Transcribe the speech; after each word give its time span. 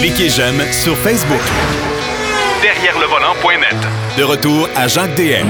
Cliquez 0.00 0.28
j'aime 0.28 0.60
sur 0.70 0.96
Facebook. 0.98 1.40
Derrière 2.62 2.98
le 2.98 3.06
volant.net. 3.06 3.76
De 4.18 4.22
retour 4.22 4.68
à 4.76 4.86
Jacques 4.86 5.14
DM. 5.16 5.46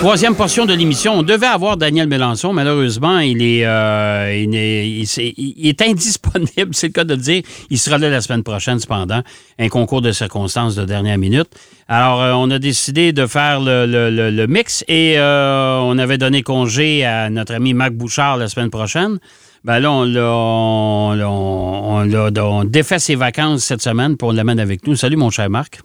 Troisième 0.00 0.34
portion 0.34 0.66
de 0.66 0.74
l'émission. 0.74 1.14
On 1.14 1.22
devait 1.22 1.46
avoir 1.46 1.76
Daniel 1.76 2.08
Mélenchon. 2.08 2.52
Malheureusement, 2.52 3.20
il 3.20 3.40
est, 3.42 3.64
euh, 3.64 4.34
il 4.36 4.54
est, 4.54 4.88
il 4.90 5.02
est- 5.02 5.34
il 5.36 5.68
est 5.68 5.82
indisponible, 5.82 6.70
c'est 6.74 6.88
le 6.88 6.92
cas 6.92 7.04
de 7.04 7.14
le 7.14 7.20
dire. 7.20 7.42
Il 7.70 7.78
sera 7.78 7.96
là 7.96 8.10
la 8.10 8.20
semaine 8.20 8.42
prochaine, 8.42 8.78
cependant. 8.80 9.22
Un 9.58 9.68
concours 9.68 10.02
de 10.02 10.10
circonstances 10.12 10.74
de 10.74 10.84
dernière 10.84 11.16
minute. 11.16 11.48
Alors, 11.88 12.20
euh, 12.22 12.32
on 12.32 12.50
a 12.50 12.58
décidé 12.58 13.12
de 13.12 13.26
faire 13.26 13.60
le, 13.60 13.86
le- 13.86 14.10
le- 14.10 14.30
le 14.30 14.46
mix 14.46 14.84
et 14.88 15.14
euh, 15.16 15.78
on 15.82 15.96
avait 15.98 16.18
donné 16.18 16.42
congé 16.42 17.04
à 17.04 17.30
notre 17.30 17.54
ami 17.54 17.72
Marc 17.72 17.92
Bouchard 17.92 18.36
la 18.36 18.48
semaine 18.48 18.70
prochaine. 18.70 19.18
Ben 19.64 19.80
là, 19.80 19.90
on 19.92 20.04
l'a, 20.04 20.30
on, 20.30 22.10
on 22.10 22.36
on 22.36 22.64
défait 22.64 22.98
ses 22.98 23.14
vacances 23.14 23.64
cette 23.64 23.80
semaine 23.80 24.16
pour 24.18 24.32
l'amener 24.32 24.60
avec 24.60 24.86
nous. 24.86 24.94
Salut, 24.94 25.16
mon 25.16 25.30
cher 25.30 25.48
Marc. 25.48 25.80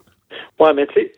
Ouais, 0.60 0.74
mais 0.74 0.86
tu 0.88 0.96
sais, 0.96 1.12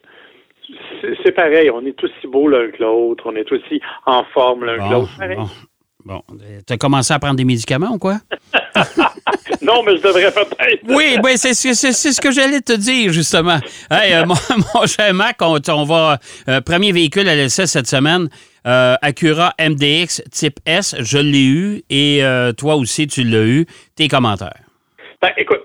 c'est- 1.24 1.32
pareil. 1.32 1.72
On 1.72 1.84
est 1.86 2.04
aussi 2.04 2.28
beaux 2.28 2.48
l'un 2.48 2.70
que 2.70 2.82
l'autre. 2.84 3.24
On 3.26 3.36
est 3.36 3.52
aussi 3.52 3.82
en 4.05 4.24
forme 4.34 4.66
l'un 4.66 4.78
que 4.78 4.94
l'autre. 4.94 5.12
Pareil. 5.18 5.38
bon. 5.38 5.50
Bon, 6.04 6.22
tu 6.66 6.74
as 6.74 6.78
commencé 6.78 7.14
à 7.14 7.20
prendre 7.20 7.36
des 7.36 7.46
médicaments 7.46 7.92
ou 7.94 7.98
quoi? 8.00 8.18
Non, 9.62 9.84
mais 9.86 9.96
je 9.98 10.02
devrais 10.02 10.32
peut-être. 10.32 10.82
Oui, 10.90 11.18
ben 11.24 11.38
c'est 11.38 11.54
ce 11.54 12.20
que 12.20 12.32
j'allais 12.32 12.62
te 12.62 12.74
dire, 12.74 13.14
justement. 13.14 13.60
Hey, 13.91 14.14
euh, 14.14 14.26
mon, 14.26 14.34
mon 14.74 14.88
cher 14.88 15.14
Mac, 15.14 15.38
on, 15.41 15.60
on 15.70 15.84
va. 15.84 16.18
euh, 16.50 16.62
premier 16.62 16.91
véhicule 16.91 17.30
à 17.30 17.36
l'essai 17.36 17.68
cette 17.68 17.86
semaine, 17.86 18.28
euh, 18.68 18.96
Acura 19.02 19.54
MDX 19.60 20.24
type 20.32 20.60
S. 20.66 20.96
Je 21.00 21.18
l'ai 21.18 21.46
eu 21.46 21.82
et 21.90 22.24
euh, 22.24 22.52
toi 22.54 22.76
aussi, 22.76 23.08
tu 23.08 23.24
l'as 23.24 23.46
eu. 23.46 23.66
Tes 23.96 24.08
commentaires? 24.08 24.54
Ben, 25.22 25.30
écoute, 25.38 25.62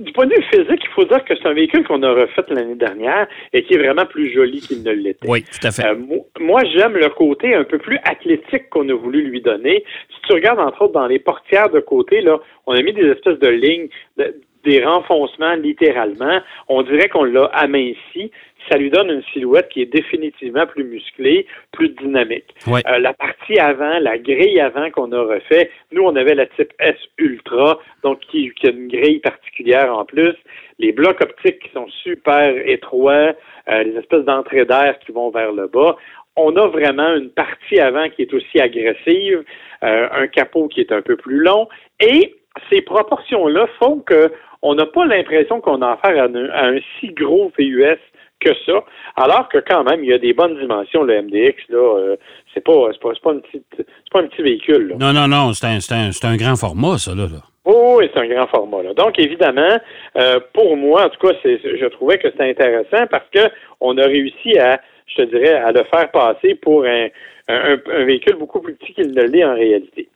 du 0.00 0.12
point 0.12 0.26
de 0.26 0.34
vue 0.34 0.42
physique, 0.52 0.80
il 0.82 0.90
faut 0.94 1.04
dire 1.04 1.24
que 1.24 1.34
c'est 1.36 1.46
un 1.48 1.52
véhicule 1.54 1.84
qu'on 1.86 2.02
a 2.02 2.10
refait 2.12 2.42
l'année 2.48 2.74
dernière 2.74 3.26
et 3.52 3.62
qui 3.64 3.74
est 3.74 3.78
vraiment 3.78 4.06
plus 4.06 4.32
joli 4.32 4.60
qu'il 4.60 4.82
ne 4.82 4.92
l'était. 4.92 5.28
Oui, 5.28 5.42
tout 5.44 5.66
à 5.66 5.70
fait. 5.70 5.84
Euh, 5.86 5.94
mo- 5.96 6.26
moi, 6.38 6.62
j'aime 6.74 6.94
le 6.96 7.08
côté 7.10 7.54
un 7.54 7.64
peu 7.64 7.78
plus 7.78 7.98
athlétique 8.04 8.68
qu'on 8.70 8.88
a 8.88 8.94
voulu 8.94 9.22
lui 9.28 9.40
donner. 9.40 9.84
Si 10.14 10.20
tu 10.26 10.32
regardes, 10.34 10.60
entre 10.60 10.82
autres, 10.82 10.92
dans 10.94 11.06
les 11.06 11.18
portières 11.18 11.70
de 11.70 11.80
côté, 11.80 12.20
là, 12.20 12.38
on 12.66 12.72
a 12.74 12.82
mis 12.82 12.92
des 12.92 13.06
espèces 13.08 13.38
de 13.38 13.48
lignes, 13.48 13.88
de- 14.16 14.34
des 14.64 14.84
renfoncements, 14.84 15.54
littéralement. 15.54 16.40
On 16.68 16.82
dirait 16.82 17.08
qu'on 17.08 17.24
l'a 17.24 17.46
aminci. 17.46 18.30
Ça 18.70 18.78
lui 18.78 18.90
donne 18.90 19.10
une 19.10 19.22
silhouette 19.32 19.68
qui 19.68 19.82
est 19.82 19.92
définitivement 19.92 20.66
plus 20.66 20.84
musclée, 20.84 21.46
plus 21.72 21.88
dynamique. 21.88 22.54
Ouais. 22.66 22.82
Euh, 22.88 22.98
la 22.98 23.12
partie 23.12 23.58
avant, 23.58 23.98
la 23.98 24.16
grille 24.16 24.60
avant 24.60 24.90
qu'on 24.90 25.10
a 25.12 25.20
refait, 25.22 25.70
nous, 25.90 26.02
on 26.02 26.14
avait 26.14 26.36
la 26.36 26.46
type 26.46 26.72
S 26.78 26.96
Ultra, 27.18 27.80
donc 28.04 28.20
qui, 28.20 28.52
qui 28.52 28.68
a 28.68 28.70
une 28.70 28.88
grille 28.88 29.18
particulière 29.18 29.92
en 29.92 30.04
plus. 30.04 30.34
Les 30.78 30.92
blocs 30.92 31.20
optiques 31.20 31.58
qui 31.60 31.70
sont 31.72 31.88
super 32.02 32.56
étroits, 32.66 33.32
euh, 33.68 33.82
les 33.82 33.96
espèces 33.96 34.24
d'entrées 34.24 34.64
d'air 34.64 34.98
qui 35.04 35.10
vont 35.10 35.30
vers 35.30 35.52
le 35.52 35.66
bas. 35.66 35.96
On 36.36 36.54
a 36.56 36.68
vraiment 36.68 37.16
une 37.16 37.30
partie 37.30 37.80
avant 37.80 38.08
qui 38.08 38.22
est 38.22 38.32
aussi 38.32 38.60
agressive, 38.60 39.42
euh, 39.82 40.08
un 40.12 40.28
capot 40.28 40.68
qui 40.68 40.80
est 40.80 40.92
un 40.92 41.02
peu 41.02 41.16
plus 41.16 41.40
long, 41.40 41.68
et 41.98 42.36
ces 42.70 42.82
proportions-là 42.82 43.66
font 43.78 43.98
que 44.00 44.32
on 44.62 44.74
n'a 44.74 44.86
pas 44.86 45.06
l'impression 45.06 45.60
qu'on 45.60 45.82
a 45.82 45.92
affaire 45.92 46.22
à 46.22 46.26
un, 46.26 46.48
à 46.50 46.66
un 46.66 46.78
si 46.98 47.08
gros 47.08 47.50
VUS 47.58 47.98
que 48.40 48.50
ça, 48.66 48.84
alors 49.16 49.48
que 49.48 49.58
quand 49.58 49.84
même, 49.84 50.02
il 50.04 50.10
y 50.10 50.12
a 50.12 50.18
des 50.18 50.32
bonnes 50.32 50.58
dimensions, 50.58 51.02
le 51.02 51.22
MDX, 51.22 51.56
là, 51.68 51.78
euh, 51.98 52.16
c'est 52.54 52.64
pas, 52.64 52.88
c'est 52.92 53.00
pas, 53.00 53.10
c'est 53.14 53.22
pas, 53.22 53.32
une 53.32 53.42
petite- 53.42 53.64
c'est 53.76 54.10
pas 54.12 54.20
un 54.20 54.26
petit 54.26 54.42
véhicule, 54.42 54.88
là. 54.88 54.96
Non, 54.98 55.12
non, 55.12 55.28
non, 55.28 55.52
c'est 55.52 55.66
un, 55.66 55.80
c'est 55.80 55.94
un- 55.94 56.12
c'est 56.12 56.26
un 56.26 56.36
grand 56.36 56.56
format, 56.56 56.98
ça, 56.98 57.14
là. 57.14 57.24
là. 57.24 57.40
Oh, 57.66 57.96
oui, 57.98 58.08
c'est 58.12 58.20
un 58.20 58.26
grand 58.26 58.46
format. 58.48 58.82
Là. 58.82 58.94
Donc, 58.94 59.18
évidemment, 59.18 59.78
euh, 60.16 60.40
pour 60.54 60.76
moi, 60.76 61.04
en 61.06 61.08
tout 61.10 61.26
cas, 61.26 61.34
c'est, 61.42 61.60
je 61.62 61.86
trouvais 61.86 62.18
que 62.18 62.30
c'était 62.30 62.48
intéressant 62.50 63.06
parce 63.10 63.28
que 63.32 63.40
on 63.80 63.96
a 63.98 64.04
réussi 64.06 64.58
à, 64.58 64.80
je 65.06 65.16
te 65.16 65.22
dirais, 65.22 65.52
à 65.54 65.70
le 65.70 65.84
faire 65.84 66.10
passer 66.10 66.54
pour 66.54 66.84
un, 66.84 67.08
un, 67.48 67.76
un 67.92 68.04
véhicule 68.04 68.36
beaucoup 68.36 68.60
plus 68.60 68.74
petit 68.74 68.94
qu'il 68.94 69.12
ne 69.12 69.22
l'est 69.22 69.44
en 69.44 69.54
réalité. 69.54 70.08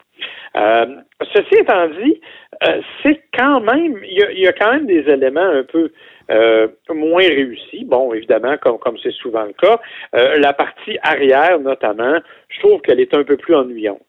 Euh, 0.57 0.87
ceci 1.33 1.55
étant 1.57 1.89
dit, 1.89 2.21
euh, 2.67 2.81
c'est 3.03 3.21
quand 3.37 3.61
même, 3.61 3.99
il 4.05 4.19
y, 4.37 4.41
y 4.43 4.47
a 4.47 4.53
quand 4.53 4.73
même 4.73 4.87
des 4.87 5.01
éléments 5.11 5.41
un 5.41 5.65
peu 5.65 5.91
euh, 6.31 6.69
moins 6.91 7.27
réussis. 7.27 7.85
Bon, 7.85 8.13
évidemment, 8.15 8.57
comme 8.59 8.79
comme 8.79 8.97
c'est 9.03 9.13
souvent 9.13 9.45
le 9.45 9.53
cas, 9.53 9.81
Euh, 10.15 10.39
la 10.39 10.53
partie 10.53 10.97
arrière 11.03 11.59
notamment, 11.61 12.19
je 12.49 12.59
trouve 12.61 12.81
qu'elle 12.83 13.01
est 13.01 13.15
un 13.15 13.25
peu 13.25 13.37
plus 13.37 13.55
ennuyante. 13.55 14.01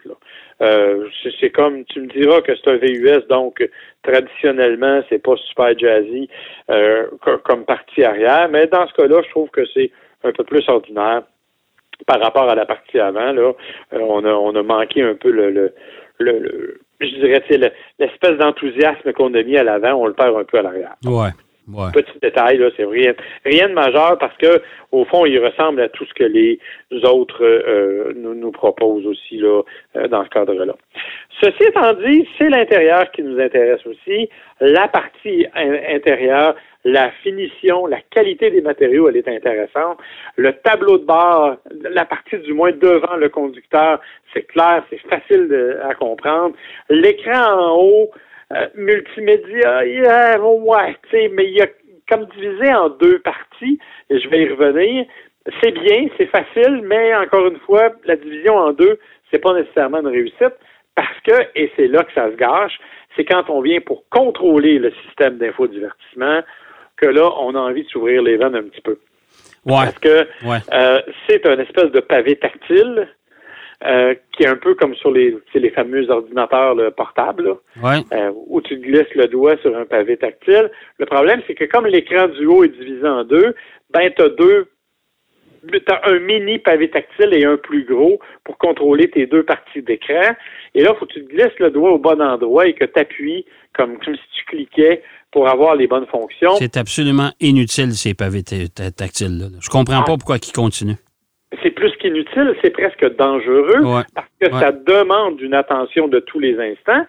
Euh, 0.62 1.08
c'est, 1.42 1.50
comme 1.50 1.84
tu 1.86 2.00
me 2.02 2.08
diras 2.08 2.42
que 2.42 2.54
c'est 2.56 2.70
un 2.70 2.78
VUS, 2.78 3.28
donc 3.28 3.68
traditionnellement 4.04 5.02
c'est 5.10 5.22
pas 5.22 5.36
super 5.48 5.78
jazzy 5.78 6.30
euh, 6.70 7.08
co- 7.22 7.40
comme 7.40 7.66
partie 7.66 8.04
arrière, 8.04 8.48
mais 8.50 8.68
dans 8.68 8.88
ce 8.88 8.94
cas-là, 8.94 9.22
je 9.26 9.30
trouve 9.32 9.50
que 9.50 9.66
c'est 9.74 9.92
un 10.24 10.32
peu 10.32 10.44
plus 10.46 10.64
ordinaire 10.70 11.24
par 12.08 12.20
rapport 12.22 12.50
à 12.50 12.56
la 12.56 12.66
partie 12.66 13.00
avant. 13.00 13.32
Là, 13.34 13.52
on 13.92 14.24
a 14.26 14.34
on 14.34 14.56
a 14.56 14.64
manqué 14.64 15.02
un 15.02 15.16
peu 15.16 15.32
le, 15.32 15.50
le, 15.52 15.74
le, 16.20 16.40
le- 16.40 16.80
je 17.02 17.08
dirais 17.08 17.44
l'espèce 18.00 18.38
d'enthousiasme 18.38 19.12
qu'on 19.14 19.34
a 19.34 19.44
mis 19.44 19.58
à 19.58 19.64
l'avant, 19.64 19.94
on 20.02 20.08
le 20.08 20.14
perd 20.14 20.36
un 20.38 20.44
peu 20.46 20.60
à 20.60 20.62
l'arrière. 20.62 20.96
Ouais, 21.06 21.30
ouais. 21.68 21.92
Petit 21.94 22.18
détail, 22.22 22.58
là, 22.58 22.70
c'est 22.78 22.86
rien, 22.86 23.14
rien 23.44 23.68
de 23.70 23.74
majeur 23.74 24.18
parce 24.18 24.36
que 24.38 24.62
au 24.92 25.04
fond, 25.06 25.26
il 25.26 25.38
ressemble 25.40 25.82
à 25.82 25.90
tout 25.90 26.06
ce 26.06 26.14
que 26.14 26.24
les 26.24 26.58
autres 27.04 27.44
euh, 27.44 28.14
nous, 28.16 28.34
nous 28.34 28.52
proposent 28.52 29.06
aussi 29.06 29.38
là, 29.38 29.62
euh, 29.98 30.08
dans 30.08 30.24
ce 30.24 30.30
cadre-là. 30.30 30.74
Ceci 31.42 31.64
étant 31.64 31.94
dit, 31.94 32.26
c'est 32.38 32.50
l'intérieur 32.50 33.12
qui 33.12 33.22
nous 33.24 33.40
intéresse 33.40 33.86
aussi. 33.86 34.30
La 34.62 34.88
partie 34.88 35.46
in- 35.54 35.80
intérieure, 35.96 36.56
la 36.86 37.10
finition, 37.24 37.88
la 37.88 38.00
qualité 38.00 38.52
des 38.52 38.62
matériaux, 38.62 39.10
elle 39.10 39.18
est 39.18 39.28
intéressante. 39.28 39.98
Le 40.38 40.54
tableau 40.54 41.00
de 41.00 41.06
bord, 41.06 41.58
la 41.82 42.06
partie 42.06 42.38
du 42.38 42.54
moins 42.54 42.72
devant 42.72 43.16
le 43.16 43.28
conducteur, 43.28 44.00
c'est 44.34 44.44
clair, 44.44 44.86
c'est 44.90 45.02
facile 45.10 45.80
à 45.84 45.96
comprendre. 45.96 46.56
L'écran 46.90 47.44
en 47.44 47.76
haut, 47.76 48.12
euh, 48.54 48.68
multimédia, 48.76 49.84
yeah, 49.86 50.40
ouais, 50.40 50.96
mais 51.32 51.46
il 51.46 51.58
y 51.58 51.62
a 51.62 51.68
comme 52.08 52.28
divisé 52.38 52.72
en 52.72 52.90
deux 52.90 53.18
parties, 53.20 53.80
et 54.12 54.20
je 54.20 54.30
vais 54.30 54.44
y 54.44 54.50
revenir. 54.50 55.06
C'est 55.64 55.72
bien, 55.72 56.08
c'est 56.18 56.28
facile, 56.28 56.84
mais 56.84 57.16
encore 57.16 57.48
une 57.48 57.60
fois, 57.62 57.90
la 58.06 58.16
division 58.16 58.56
en 58.58 58.74
deux, 58.74 59.00
c'est 59.32 59.40
pas 59.40 59.54
nécessairement 59.54 60.02
une 60.02 60.08
réussite 60.08 60.54
parce 60.96 61.20
que, 61.24 61.34
et 61.56 61.72
c'est 61.76 61.88
là 61.88 62.04
que 62.04 62.14
ça 62.14 62.32
se 62.32 62.36
gâche, 62.36 62.80
c'est 63.16 63.26
quand 63.26 63.50
on 63.50 63.62
vient 63.62 63.82
pour 63.82 64.08
contrôler 64.10 64.80
le 64.80 64.92
système 65.06 65.38
d'infodivertissement 65.38 66.42
que 66.98 67.06
là, 67.08 67.30
on 67.40 67.56
a 67.56 67.60
envie 67.60 67.84
de 67.84 67.90
s'ouvrir 67.90 68.22
les 68.22 68.38
veines 68.38 68.56
un 68.56 68.64
petit 68.64 68.82
peu. 68.82 68.98
Ouais, 69.66 69.86
Parce 69.86 70.00
que 70.00 70.28
ouais. 70.46 70.58
euh, 70.74 71.02
c'est 71.28 71.46
un 71.48 71.58
espèce 71.60 71.92
de 71.92 72.00
pavé 72.00 72.36
tactile 72.36 73.08
euh, 73.86 74.14
qui 74.32 74.44
est 74.44 74.48
un 74.48 74.56
peu 74.56 74.76
comme 74.76 74.96
sur 74.96 75.12
les, 75.12 75.36
les 75.54 75.70
fameux 75.72 76.10
ordinateurs 76.10 76.76
là, 76.76 76.92
portables, 76.92 77.44
là, 77.44 77.54
Ouais. 77.84 78.02
euh, 78.14 78.32
où 78.48 78.62
tu 78.62 78.78
glisses 78.78 79.14
le 79.16 79.28
doigt 79.28 79.58
sur 79.58 79.76
un 79.76 79.86
pavé 79.86 80.18
tactile. 80.18 80.70
Le 81.00 81.06
problème, 81.06 81.42
c'est 81.48 81.56
que 81.56 81.66
comme 81.66 81.86
l'écran 81.88 82.28
du 82.28 82.46
haut 82.46 82.64
est 82.64 82.70
divisé 82.70 83.08
en 83.08 83.24
deux, 83.24 83.54
ben 83.92 84.12
tu 84.16 84.22
as 84.22 84.30
deux 84.30 84.68
T'as 85.86 86.02
un 86.06 86.20
mini 86.20 86.60
pavé 86.60 86.90
tactile 86.90 87.34
et 87.34 87.46
un 87.46 87.58
plus 87.58 87.86
gros 87.86 88.20
pour 88.44 88.58
contrôler 88.58 89.10
tes 89.10 89.26
deux 89.26 89.44
parties 89.44 89.82
d'écran. 89.82 90.36
Et 90.74 90.82
là, 90.84 90.92
il 90.94 90.98
faut 91.00 91.06
que 91.06 91.14
tu 91.14 91.26
te 91.26 91.30
glisses 91.34 91.58
le 91.60 91.70
doigt 91.72 91.92
au 91.92 91.98
bon 92.00 92.22
endroit 92.22 92.68
et 92.68 92.74
que 92.74 92.86
tu 92.86 93.00
appuies 93.00 93.46
comme, 93.74 93.98
comme 94.00 94.16
si 94.16 94.22
tu 94.38 94.46
cliquais 94.46 95.02
pour 95.32 95.48
avoir 95.50 95.76
les 95.76 95.88
bonnes 95.88 96.08
fonctions. 96.08 96.56
C'est 96.56 96.78
absolument 96.78 97.32
inutile, 97.40 97.92
ces 97.94 98.14
pavés 98.14 98.44
ta- 98.44 98.68
ta- 98.74 98.92
tactiles-là. 98.92 99.48
Je 99.62 99.70
comprends 99.70 100.04
pas 100.04 100.16
pourquoi 100.18 100.38
ils 100.38 100.52
continuent. 100.54 100.96
C'est 101.64 101.72
plus 101.72 101.92
qu'inutile, 101.98 102.54
c'est 102.62 102.72
presque 102.72 103.16
dangereux 103.16 103.82
Ouais. 103.84 104.02
parce 104.14 104.28
que 104.42 104.52
Ouais. 104.52 104.60
ça 104.60 104.72
demande 104.74 105.40
une 105.42 105.54
attention 105.54 106.08
de 106.08 106.20
tous 106.20 106.40
les 106.40 106.58
instants. 106.60 107.06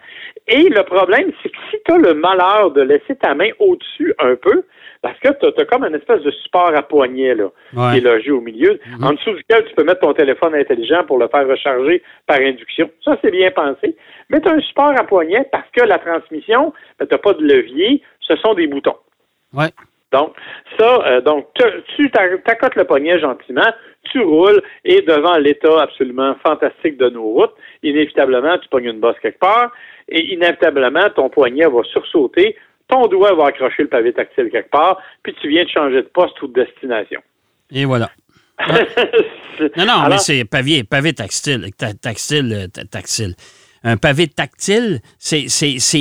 Et 0.47 0.69
le 0.69 0.83
problème, 0.83 1.31
c'est 1.43 1.49
que 1.49 1.57
si 1.69 1.77
tu 1.85 1.91
as 1.91 1.97
le 1.97 2.13
malheur 2.13 2.71
de 2.71 2.81
laisser 2.81 3.15
ta 3.19 3.33
main 3.33 3.49
au-dessus 3.59 4.13
un 4.19 4.35
peu, 4.35 4.63
parce 5.01 5.17
que 5.19 5.29
tu 5.29 5.61
as, 5.61 5.65
comme 5.65 5.83
une 5.83 5.95
espèce 5.95 6.21
de 6.21 6.31
support 6.31 6.71
à 6.75 6.81
poignet 6.81 7.35
là, 7.35 7.45
Ouais. 7.75 7.91
qui 7.91 7.97
est 7.97 8.01
logé 8.01 8.31
au 8.31 8.41
milieu, 8.41 8.79
en 9.01 9.11
dessous 9.13 9.33
duquel 9.33 9.65
tu 9.65 9.75
peux 9.75 9.83
mettre 9.83 10.01
ton 10.01 10.13
téléphone 10.13 10.55
intelligent 10.55 11.03
pour 11.05 11.17
le 11.19 11.27
faire 11.27 11.47
recharger 11.47 12.01
par 12.25 12.37
induction. 12.39 12.89
Ça, 13.05 13.17
c'est 13.23 13.31
bien 13.31 13.51
pensé. 13.51 13.95
Mais 14.29 14.41
tu 14.41 14.49
as 14.49 14.53
un 14.53 14.61
support 14.61 14.91
à 14.97 15.03
poignet 15.03 15.47
parce 15.51 15.69
que 15.71 15.83
la 15.85 15.99
transmission, 15.99 16.73
tu 16.99 17.05
n'as 17.09 17.17
pas 17.17 17.33
de 17.33 17.43
levier, 17.43 18.01
ce 18.21 18.35
sont 18.37 18.53
des 18.53 18.67
boutons. 18.67 18.95
Ouais. 19.53 19.69
Donc, 20.13 20.33
ça, 20.79 21.05
euh, 21.05 21.21
donc, 21.21 21.53
te- 21.53 21.81
tu 21.95 22.09
t'a- 22.11 22.37
t'accotes 22.37 22.75
le 22.75 22.85
poignet 22.85 23.19
gentiment, 23.19 23.69
tu 24.09 24.21
roules, 24.21 24.61
et 24.85 25.01
devant 25.01 25.37
l'état 25.37 25.81
absolument 25.81 26.33
fantastique 26.45 26.97
de 26.97 27.09
nos 27.09 27.23
routes, 27.23 27.53
inévitablement, 27.83 28.57
tu 28.57 28.69
pognes 28.69 28.85
une 28.85 29.01
bosse 29.01 29.19
quelque 29.21 29.39
part, 29.39 29.71
et 30.07 30.33
inévitablement, 30.33 31.09
ton 31.13 31.29
poignet 31.29 31.65
va 31.67 31.83
sursauter, 31.83 32.55
ton 32.87 33.07
doigt 33.07 33.33
va 33.33 33.47
accrocher 33.47 33.83
le 33.83 33.89
pavé 33.89 34.13
tactile 34.13 34.49
quelque 34.51 34.69
part, 34.69 34.97
puis 35.23 35.33
tu 35.41 35.49
viens 35.49 35.63
de 35.65 35.69
changer 35.69 36.01
de 36.03 36.07
poste 36.13 36.41
ou 36.41 36.47
de 36.47 36.63
destination. 36.63 37.21
Et 37.71 37.85
voilà. 37.85 38.09
Non, 39.75 39.85
non, 39.87 40.07
mais 40.09 40.19
c'est 40.19 40.45
pavé, 40.45 40.83
pavé 40.83 41.13
tactile, 41.13 41.71
ta- 41.75 41.93
tactile, 41.95 42.53
euh, 42.53 42.67
ta- 42.67 42.85
tactile. 42.85 43.33
un 43.83 43.97
pavé 43.97 44.27
tactile, 44.27 44.99
c'est 45.17 45.45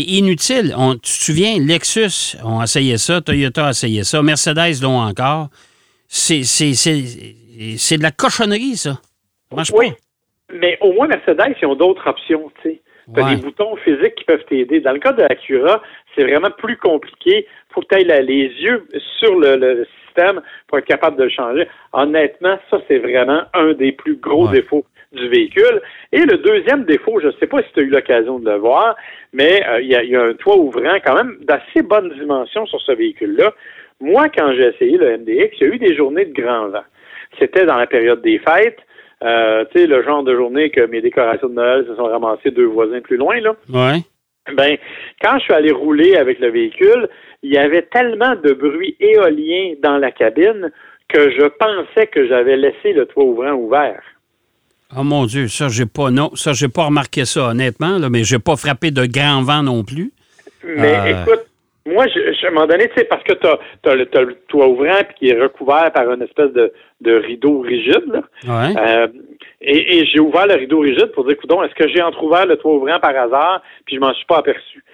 inutile. 0.00 0.74
On, 0.76 0.92
tu 0.94 1.00
te 1.00 1.06
souviens, 1.08 1.58
Lexus 1.58 2.36
ont 2.44 2.62
essayé 2.62 2.98
ça, 2.98 3.22
Toyota 3.22 3.68
a 3.68 3.70
essayé 3.70 4.04
ça, 4.04 4.22
Mercedes 4.22 4.82
l'ont 4.82 4.98
encore. 5.00 5.48
C'est 6.06 6.40
de 6.40 8.02
la 8.02 8.10
cochonnerie, 8.10 8.76
ça. 8.76 9.00
oui, 9.72 9.92
mais 10.52 10.76
au 10.82 10.92
moins 10.92 11.08
Mercedes, 11.08 11.54
ils 11.60 11.66
ont 11.66 11.74
d'autres 11.76 12.06
options, 12.06 12.50
tu 12.62 12.70
sais. 12.70 12.82
Tu 13.14 13.20
as 13.20 13.34
des 13.34 13.42
boutons 13.42 13.76
physiques 13.76 14.16
qui 14.16 14.24
peuvent 14.24 14.44
t'aider. 14.48 14.80
Dans 14.80 14.92
le 14.92 14.98
cas 14.98 15.12
de 15.12 15.22
Acura, 15.22 15.82
c'est 16.14 16.24
vraiment 16.24 16.50
plus 16.50 16.76
compliqué. 16.76 17.46
Il 17.46 17.72
faut 17.72 17.80
que 17.82 17.94
tu 17.94 18.00
aies 18.00 18.22
les 18.22 18.48
yeux 18.60 18.86
sur 19.18 19.38
le, 19.38 19.86
système 20.06 20.40
pour 20.66 20.78
être 20.78 20.86
capable 20.86 21.16
de 21.18 21.24
le 21.24 21.30
changer. 21.30 21.68
Honnêtement, 21.92 22.58
ça, 22.70 22.78
c'est 22.88 22.98
vraiment 22.98 23.42
un 23.54 23.74
des 23.74 23.92
plus 23.92 24.16
gros 24.16 24.48
défauts 24.48 24.84
du 25.12 25.28
véhicule. 25.28 25.82
Et 26.12 26.20
le 26.20 26.38
deuxième 26.38 26.84
défaut, 26.84 27.20
je 27.20 27.28
ne 27.28 27.32
sais 27.32 27.46
pas 27.46 27.62
si 27.62 27.68
tu 27.74 27.80
as 27.80 27.82
eu 27.82 27.90
l'occasion 27.90 28.38
de 28.38 28.50
le 28.50 28.56
voir, 28.56 28.96
mais 29.32 29.62
euh, 29.68 29.80
il 29.80 29.88
y, 29.88 30.16
a 30.16 30.22
un 30.22 30.34
toit 30.34 30.56
ouvrant 30.56 30.96
quand 31.04 31.14
même 31.14 31.36
d'assez 31.42 31.82
bonne 31.82 32.10
dimension 32.14 32.66
sur 32.66 32.80
ce 32.80 32.92
véhicule-là. 32.92 33.52
Moi, 34.00 34.28
quand 34.28 34.52
j'ai 34.52 34.68
essayé 34.68 34.98
le 34.98 35.18
MDX, 35.18 35.56
il 35.60 35.60
y 35.60 35.64
a 35.64 35.74
eu 35.74 35.78
des 35.78 35.94
journées 35.94 36.24
de 36.24 36.32
grand 36.32 36.68
vent. 36.68 36.84
C'était 37.38 37.66
dans 37.66 37.76
la 37.76 37.86
période 37.86 38.22
des 38.22 38.38
fêtes. 38.38 38.78
Euh, 39.22 39.64
tu 39.72 39.80
sais, 39.80 39.86
le 39.86 40.02
genre 40.02 40.22
de 40.22 40.34
journée 40.34 40.70
que 40.70 40.86
mes 40.86 41.00
décorations 41.00 41.48
de 41.48 41.54
Noël 41.54 41.86
se 41.88 41.94
sont 41.96 42.04
ramassées 42.04 42.50
deux 42.50 42.66
voisins 42.66 43.00
plus 43.00 43.16
loin, 43.16 43.40
là. 43.40 43.54
Ouais. 43.72 44.00
Ben, 44.54 44.76
quand 45.22 45.38
je 45.38 45.44
suis 45.44 45.54
allé 45.54 45.72
rouler 45.72 46.16
avec 46.16 46.38
le 46.38 46.50
véhicule, 46.50 47.08
il 47.42 47.52
y 47.52 47.58
avait 47.58 47.82
tellement 47.82 48.34
de 48.36 48.52
bruit 48.52 48.96
éolien 49.00 49.74
dans 49.82 49.98
la 49.98 50.12
cabine 50.12 50.70
que 51.08 51.30
je 51.30 51.46
pensais 51.46 52.06
que 52.08 52.26
j'avais 52.28 52.56
laissé 52.56 52.92
le 52.92 53.06
toit 53.06 53.24
ouvrant 53.24 53.52
ouvert. 53.52 54.02
Oh 54.96 55.02
mon 55.02 55.26
Dieu, 55.26 55.48
ça 55.48 55.68
j'ai 55.68 55.86
pas 55.86 56.10
non, 56.10 56.30
ça 56.34 56.52
j'ai 56.52 56.68
pas 56.68 56.84
remarqué 56.84 57.24
ça 57.24 57.48
honnêtement, 57.48 57.98
là, 57.98 58.08
mais 58.08 58.22
j'ai 58.22 58.38
pas 58.38 58.56
frappé 58.56 58.92
de 58.92 59.04
grand 59.04 59.42
vent 59.42 59.62
non 59.62 59.82
plus. 59.82 60.12
Mais 60.64 60.94
euh, 60.94 61.22
écoute, 61.22 61.46
moi, 61.86 62.06
je, 62.08 62.44
à 62.44 62.48
un 62.48 62.52
moment 62.52 62.66
donné, 62.66 62.88
tu 62.88 62.94
sais, 62.96 63.04
parce 63.04 63.22
que 63.22 63.32
tu 63.32 63.46
as, 63.46 63.94
le 63.94 64.34
toit 64.48 64.66
ouvrant 64.66 65.02
puis 65.08 65.14
qui 65.18 65.28
est 65.30 65.40
recouvert 65.40 65.90
par 65.92 66.10
une 66.12 66.22
espèce 66.22 66.52
de, 66.52 66.72
de 67.00 67.14
rideau 67.14 67.60
rigide. 67.60 68.04
Là. 68.06 68.22
Euh, 68.76 69.08
et, 69.60 69.98
et 69.98 70.06
j'ai 70.06 70.20
ouvert 70.20 70.46
le 70.46 70.54
rideau 70.54 70.80
rigide 70.80 71.12
pour 71.12 71.24
dire, 71.24 71.34
écoute, 71.34 71.50
est-ce 71.64 71.74
que 71.74 71.88
j'ai 71.88 72.02
entrouvert 72.02 72.46
le 72.46 72.56
toit 72.56 72.74
ouvrant 72.74 72.98
par 73.00 73.16
hasard 73.16 73.62
puis 73.84 73.96
je 73.96 74.00
m'en 74.00 74.12
suis 74.14 74.26
pas 74.26 74.38
aperçu? 74.38 74.84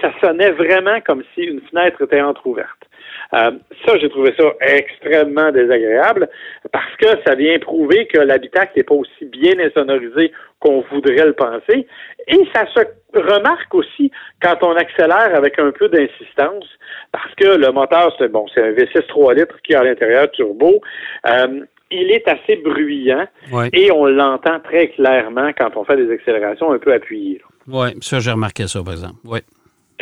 Ça 0.00 0.12
sonnait 0.20 0.50
vraiment 0.50 1.00
comme 1.00 1.22
si 1.34 1.42
une 1.42 1.60
fenêtre 1.70 2.02
était 2.02 2.20
entrouverte. 2.20 2.89
Euh, 3.34 3.52
ça, 3.86 3.98
j'ai 3.98 4.08
trouvé 4.08 4.34
ça 4.38 4.44
extrêmement 4.60 5.52
désagréable 5.52 6.28
parce 6.72 6.96
que 6.96 7.08
ça 7.24 7.34
vient 7.34 7.58
prouver 7.58 8.06
que 8.06 8.18
l'habitacle 8.18 8.72
n'est 8.76 8.82
pas 8.82 8.94
aussi 8.94 9.24
bien 9.26 9.54
insonorisé 9.58 10.32
qu'on 10.58 10.82
voudrait 10.90 11.26
le 11.26 11.32
penser. 11.32 11.86
Et 12.26 12.40
ça 12.54 12.66
se 12.74 12.80
remarque 13.14 13.74
aussi 13.74 14.10
quand 14.42 14.56
on 14.62 14.74
accélère 14.76 15.34
avec 15.34 15.58
un 15.58 15.70
peu 15.70 15.88
d'insistance 15.88 16.66
parce 17.12 17.34
que 17.36 17.56
le 17.56 17.72
moteur, 17.72 18.14
c'est 18.18 18.30
bon, 18.30 18.46
c'est 18.54 18.62
un 18.62 18.72
V6 18.72 19.06
3 19.06 19.34
litres 19.34 19.56
qui 19.62 19.72
est 19.72 19.76
à 19.76 19.84
l'intérieur 19.84 20.30
turbo. 20.32 20.80
Euh, 21.26 21.64
il 21.92 22.10
est 22.12 22.26
assez 22.28 22.56
bruyant 22.56 23.26
et 23.72 23.90
on 23.90 24.06
l'entend 24.06 24.60
très 24.60 24.88
clairement 24.88 25.50
quand 25.58 25.76
on 25.76 25.84
fait 25.84 25.96
des 25.96 26.12
accélérations 26.12 26.72
un 26.72 26.78
peu 26.78 26.92
appuyées. 26.92 27.42
Oui, 27.66 27.88
ça, 28.00 28.20
j'ai 28.20 28.30
remarqué 28.30 28.68
ça, 28.68 28.82
par 28.82 28.92
exemple. 28.92 29.16
Oui. 29.24 29.40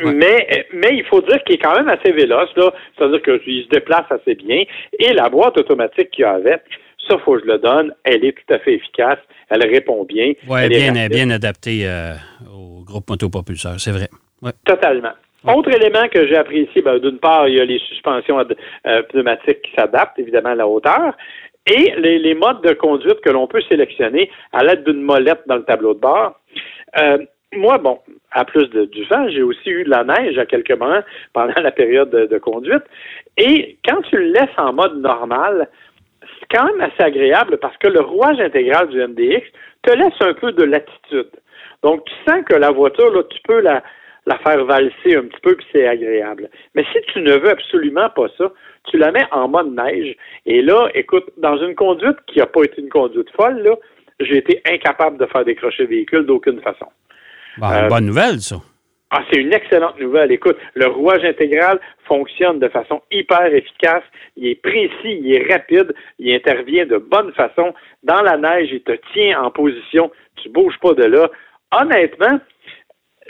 Mais, 0.04 0.66
mais 0.72 0.90
il 0.92 1.04
faut 1.04 1.20
dire 1.22 1.42
qu'il 1.44 1.56
est 1.56 1.58
quand 1.58 1.76
même 1.76 1.88
assez 1.88 2.12
véloce, 2.12 2.50
là. 2.56 2.72
C'est-à-dire 2.96 3.22
qu'il 3.22 3.64
se 3.64 3.68
déplace 3.68 4.06
assez 4.10 4.34
bien. 4.34 4.64
Et 4.98 5.12
la 5.12 5.28
boîte 5.28 5.58
automatique 5.58 6.10
qu'il 6.10 6.22
y 6.22 6.24
a 6.24 6.32
avec, 6.32 6.62
ça, 7.08 7.18
faut 7.18 7.34
que 7.34 7.40
je 7.40 7.46
le 7.46 7.58
donne, 7.58 7.94
elle 8.04 8.24
est 8.24 8.32
tout 8.32 8.54
à 8.54 8.58
fait 8.58 8.74
efficace. 8.74 9.18
Elle 9.50 9.66
répond 9.66 10.04
bien. 10.04 10.32
Oui, 10.48 10.60
elle 10.62 10.68
bien, 10.68 10.94
est 10.94 11.08
bien 11.08 11.30
adaptée 11.30 11.82
euh, 11.84 12.14
au 12.54 12.84
groupe 12.84 13.08
motopropulseur, 13.08 13.78
c'est 13.78 13.92
vrai. 13.92 14.08
Totalement. 14.64 15.12
Autre 15.46 15.70
élément 15.70 16.08
que 16.08 16.26
j'ai 16.26 16.36
apprécié, 16.36 16.82
ben, 16.82 16.98
d'une 16.98 17.18
part, 17.18 17.48
il 17.48 17.56
y 17.56 17.60
a 17.60 17.64
les 17.64 17.78
suspensions 17.78 18.38
euh, 18.38 19.02
pneumatiques 19.04 19.62
qui 19.62 19.72
s'adaptent 19.76 20.18
évidemment 20.18 20.50
à 20.50 20.54
la 20.56 20.66
hauteur 20.68 21.16
et 21.66 21.94
les, 21.98 22.18
les 22.18 22.34
modes 22.34 22.62
de 22.62 22.72
conduite 22.72 23.20
que 23.20 23.30
l'on 23.30 23.46
peut 23.46 23.62
sélectionner 23.68 24.30
à 24.52 24.64
l'aide 24.64 24.84
d'une 24.84 25.02
molette 25.02 25.42
dans 25.46 25.56
le 25.56 25.64
tableau 25.64 25.94
de 25.94 26.00
bord. 26.00 26.38
Euh, 26.98 27.18
moi, 27.54 27.78
bon, 27.78 27.98
à 28.30 28.44
plus 28.44 28.68
de, 28.70 28.84
du 28.84 29.04
vent, 29.04 29.28
j'ai 29.28 29.42
aussi 29.42 29.70
eu 29.70 29.84
de 29.84 29.90
la 29.90 30.04
neige 30.04 30.38
à 30.38 30.46
quelques 30.46 30.72
moments 30.72 31.02
pendant 31.32 31.60
la 31.60 31.70
période 31.70 32.10
de, 32.10 32.38
conduite. 32.38 32.84
Et 33.36 33.78
quand 33.86 34.02
tu 34.02 34.16
le 34.16 34.32
laisses 34.32 34.58
en 34.58 34.72
mode 34.72 35.00
normal, 35.00 35.68
c'est 36.20 36.56
quand 36.56 36.66
même 36.66 36.80
assez 36.80 37.02
agréable 37.02 37.58
parce 37.58 37.76
que 37.78 37.88
le 37.88 38.00
rouage 38.00 38.40
intégral 38.40 38.88
du 38.88 38.98
MDX 38.98 39.46
te 39.82 39.92
laisse 39.92 40.20
un 40.20 40.34
peu 40.34 40.52
de 40.52 40.64
latitude. 40.64 41.30
Donc, 41.82 42.04
tu 42.04 42.14
sens 42.28 42.44
que 42.44 42.54
la 42.54 42.70
voiture, 42.70 43.10
là, 43.12 43.22
tu 43.30 43.38
peux 43.44 43.60
la, 43.60 43.82
la 44.26 44.36
faire 44.38 44.64
valser 44.64 45.16
un 45.16 45.22
petit 45.22 45.40
peu, 45.40 45.54
puis 45.54 45.66
c'est 45.72 45.86
agréable. 45.86 46.50
Mais 46.74 46.84
si 46.92 47.00
tu 47.12 47.20
ne 47.20 47.32
veux 47.32 47.50
absolument 47.50 48.10
pas 48.10 48.26
ça, 48.36 48.52
tu 48.84 48.98
la 48.98 49.10
mets 49.12 49.26
en 49.30 49.48
mode 49.48 49.74
neige. 49.74 50.16
Et 50.44 50.60
là, 50.60 50.88
écoute, 50.94 51.30
dans 51.38 51.56
une 51.56 51.74
conduite 51.74 52.16
qui 52.26 52.38
n'a 52.38 52.46
pas 52.46 52.64
été 52.64 52.82
une 52.82 52.90
conduite 52.90 53.30
folle, 53.30 53.62
là, 53.62 53.74
j'ai 54.20 54.38
été 54.38 54.60
incapable 54.70 55.18
de 55.18 55.26
faire 55.26 55.44
décrocher 55.44 55.84
le 55.84 55.90
véhicule 55.90 56.26
d'aucune 56.26 56.60
façon. 56.60 56.86
Euh, 57.62 57.88
bonne 57.88 58.06
nouvelle, 58.06 58.40
ça. 58.40 58.56
Ah, 59.10 59.24
c'est 59.30 59.40
une 59.40 59.54
excellente 59.54 59.98
nouvelle. 59.98 60.30
Écoute, 60.32 60.58
le 60.74 60.86
rouage 60.86 61.24
intégral 61.24 61.80
fonctionne 62.06 62.58
de 62.58 62.68
façon 62.68 63.00
hyper 63.10 63.46
efficace. 63.54 64.02
Il 64.36 64.48
est 64.48 64.62
précis, 64.62 64.92
il 65.04 65.32
est 65.32 65.50
rapide, 65.50 65.94
il 66.18 66.34
intervient 66.34 66.84
de 66.84 66.98
bonne 66.98 67.32
façon. 67.32 67.72
Dans 68.02 68.20
la 68.20 68.36
neige, 68.36 68.68
il 68.70 68.82
te 68.82 68.92
tient 69.14 69.42
en 69.42 69.50
position. 69.50 70.10
Tu 70.36 70.50
bouges 70.50 70.78
pas 70.82 70.92
de 70.92 71.04
là. 71.04 71.30
Honnêtement, 71.72 72.38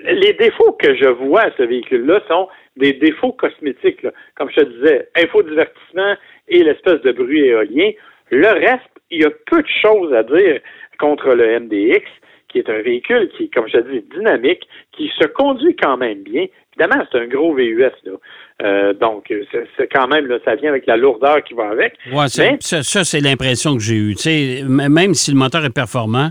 les 0.05 0.33
défauts 0.33 0.73
que 0.73 0.97
je 0.97 1.09
vois 1.09 1.43
à 1.43 1.51
ce 1.57 1.63
véhicule-là 1.63 2.23
sont 2.27 2.49
des 2.77 2.95
défauts 2.95 3.33
cosmétiques. 3.33 4.05
Comme 4.35 4.51
je 4.51 4.61
te 4.61 4.65
disais, 4.65 5.09
infodivertissement 5.17 6.17
et 6.49 6.65
l'espèce 6.65 7.01
de 7.03 7.13
bruit 7.13 7.47
éolien. 7.47 7.93
Le 8.31 8.49
reste, 8.49 8.91
il 9.11 9.23
y 9.23 9.25
a 9.25 9.31
peu 9.47 9.63
de 9.63 9.69
choses 9.81 10.13
à 10.13 10.25
dire 10.25 10.61
contre 10.99 11.35
le 11.35 11.61
MDX 11.61 12.05
qui 12.49 12.59
est 12.59 12.71
un 12.71 12.81
véhicule 12.83 13.31
qui, 13.37 13.51
comme 13.51 13.69
je 13.69 13.79
dis, 13.79 14.05
dynamique, 14.15 14.67
qui 14.93 15.11
se 15.19 15.27
conduit 15.27 15.77
quand 15.77 15.97
même 15.97 16.23
bien. 16.23 16.47
Évidemment, 16.77 17.05
c'est 17.11 17.19
un 17.19 17.27
gros 17.27 17.55
VUS, 17.55 17.91
là. 18.05 18.13
Euh, 18.61 18.93
donc, 18.93 19.33
c'est 19.77 19.89
quand 19.93 20.09
même, 20.09 20.27
là, 20.27 20.39
ça 20.45 20.57
vient 20.57 20.71
avec 20.71 20.87
la 20.87 20.97
lourdeur 20.97 21.45
qui 21.45 21.55
va 21.55 21.69
avec. 21.69 21.95
Oui, 22.13 22.29
ça, 22.29 23.05
c'est 23.05 23.21
l'impression 23.21 23.77
que 23.77 23.83
j'ai 23.83 23.95
eue. 23.95 24.17
même 24.65 25.15
si 25.15 25.31
le 25.31 25.37
moteur 25.37 25.65
est 25.65 25.75
performant, 25.75 26.31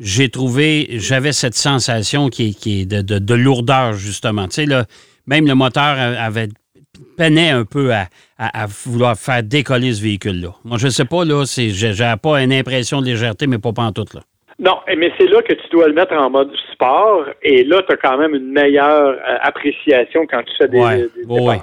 j'ai 0.00 0.28
trouvé, 0.30 0.86
j'avais 0.92 1.32
cette 1.32 1.54
sensation 1.54 2.28
qui 2.28 2.56
est, 2.66 2.86
de, 2.86 3.34
lourdeur, 3.34 3.92
justement. 3.92 4.48
Tu 4.48 4.66
sais, 4.66 4.84
même 5.26 5.46
le 5.46 5.54
moteur 5.54 5.96
avait 5.98 6.48
peinait 7.16 7.50
un 7.50 7.64
peu 7.64 7.92
à, 7.92 8.66
vouloir 8.66 9.16
faire 9.18 9.42
décoller 9.42 9.92
ce 9.92 10.02
véhicule-là. 10.02 10.54
Moi, 10.64 10.78
je 10.78 10.86
ne 10.86 10.90
sais 10.90 11.04
pas, 11.04 11.24
là, 11.24 11.44
j'ai 11.46 12.14
pas 12.22 12.42
une 12.42 12.52
impression 12.52 13.00
de 13.00 13.06
légèreté, 13.06 13.46
mais 13.46 13.58
pas 13.58 13.72
tout 13.94 14.06
là. 14.14 14.20
Non, 14.58 14.78
mais 14.86 15.12
c'est 15.18 15.28
là 15.28 15.42
que 15.42 15.52
tu 15.52 15.68
dois 15.70 15.88
le 15.88 15.92
mettre 15.92 16.14
en 16.14 16.30
mode 16.30 16.50
sport 16.72 17.26
et 17.42 17.62
là, 17.64 17.82
tu 17.82 17.92
as 17.92 17.96
quand 17.96 18.16
même 18.16 18.34
une 18.34 18.52
meilleure 18.52 19.18
euh, 19.18 19.36
appréciation 19.42 20.26
quand 20.26 20.42
tu 20.44 20.56
fais 20.56 20.68
des, 20.68 20.78
ouais, 20.78 21.60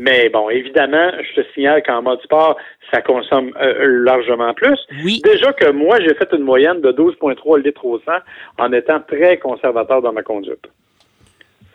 Mais 0.00 0.28
bon, 0.28 0.50
évidemment, 0.50 1.12
je 1.20 1.40
te 1.40 1.46
signale 1.54 1.84
qu'en 1.84 2.02
mode 2.02 2.20
sport, 2.22 2.56
ça 2.90 3.00
consomme 3.00 3.52
euh, 3.60 4.02
largement 4.04 4.52
plus. 4.54 4.78
Oui. 5.04 5.20
Déjà 5.22 5.52
que 5.52 5.70
moi, 5.70 6.00
j'ai 6.00 6.14
fait 6.14 6.28
une 6.32 6.42
moyenne 6.42 6.80
de 6.80 6.90
12,3 6.90 7.62
litres 7.62 7.84
au 7.84 8.00
100 8.00 8.12
en 8.58 8.72
étant 8.72 9.00
très 9.06 9.38
conservateur 9.38 10.02
dans 10.02 10.12
ma 10.12 10.22
conduite. 10.22 10.66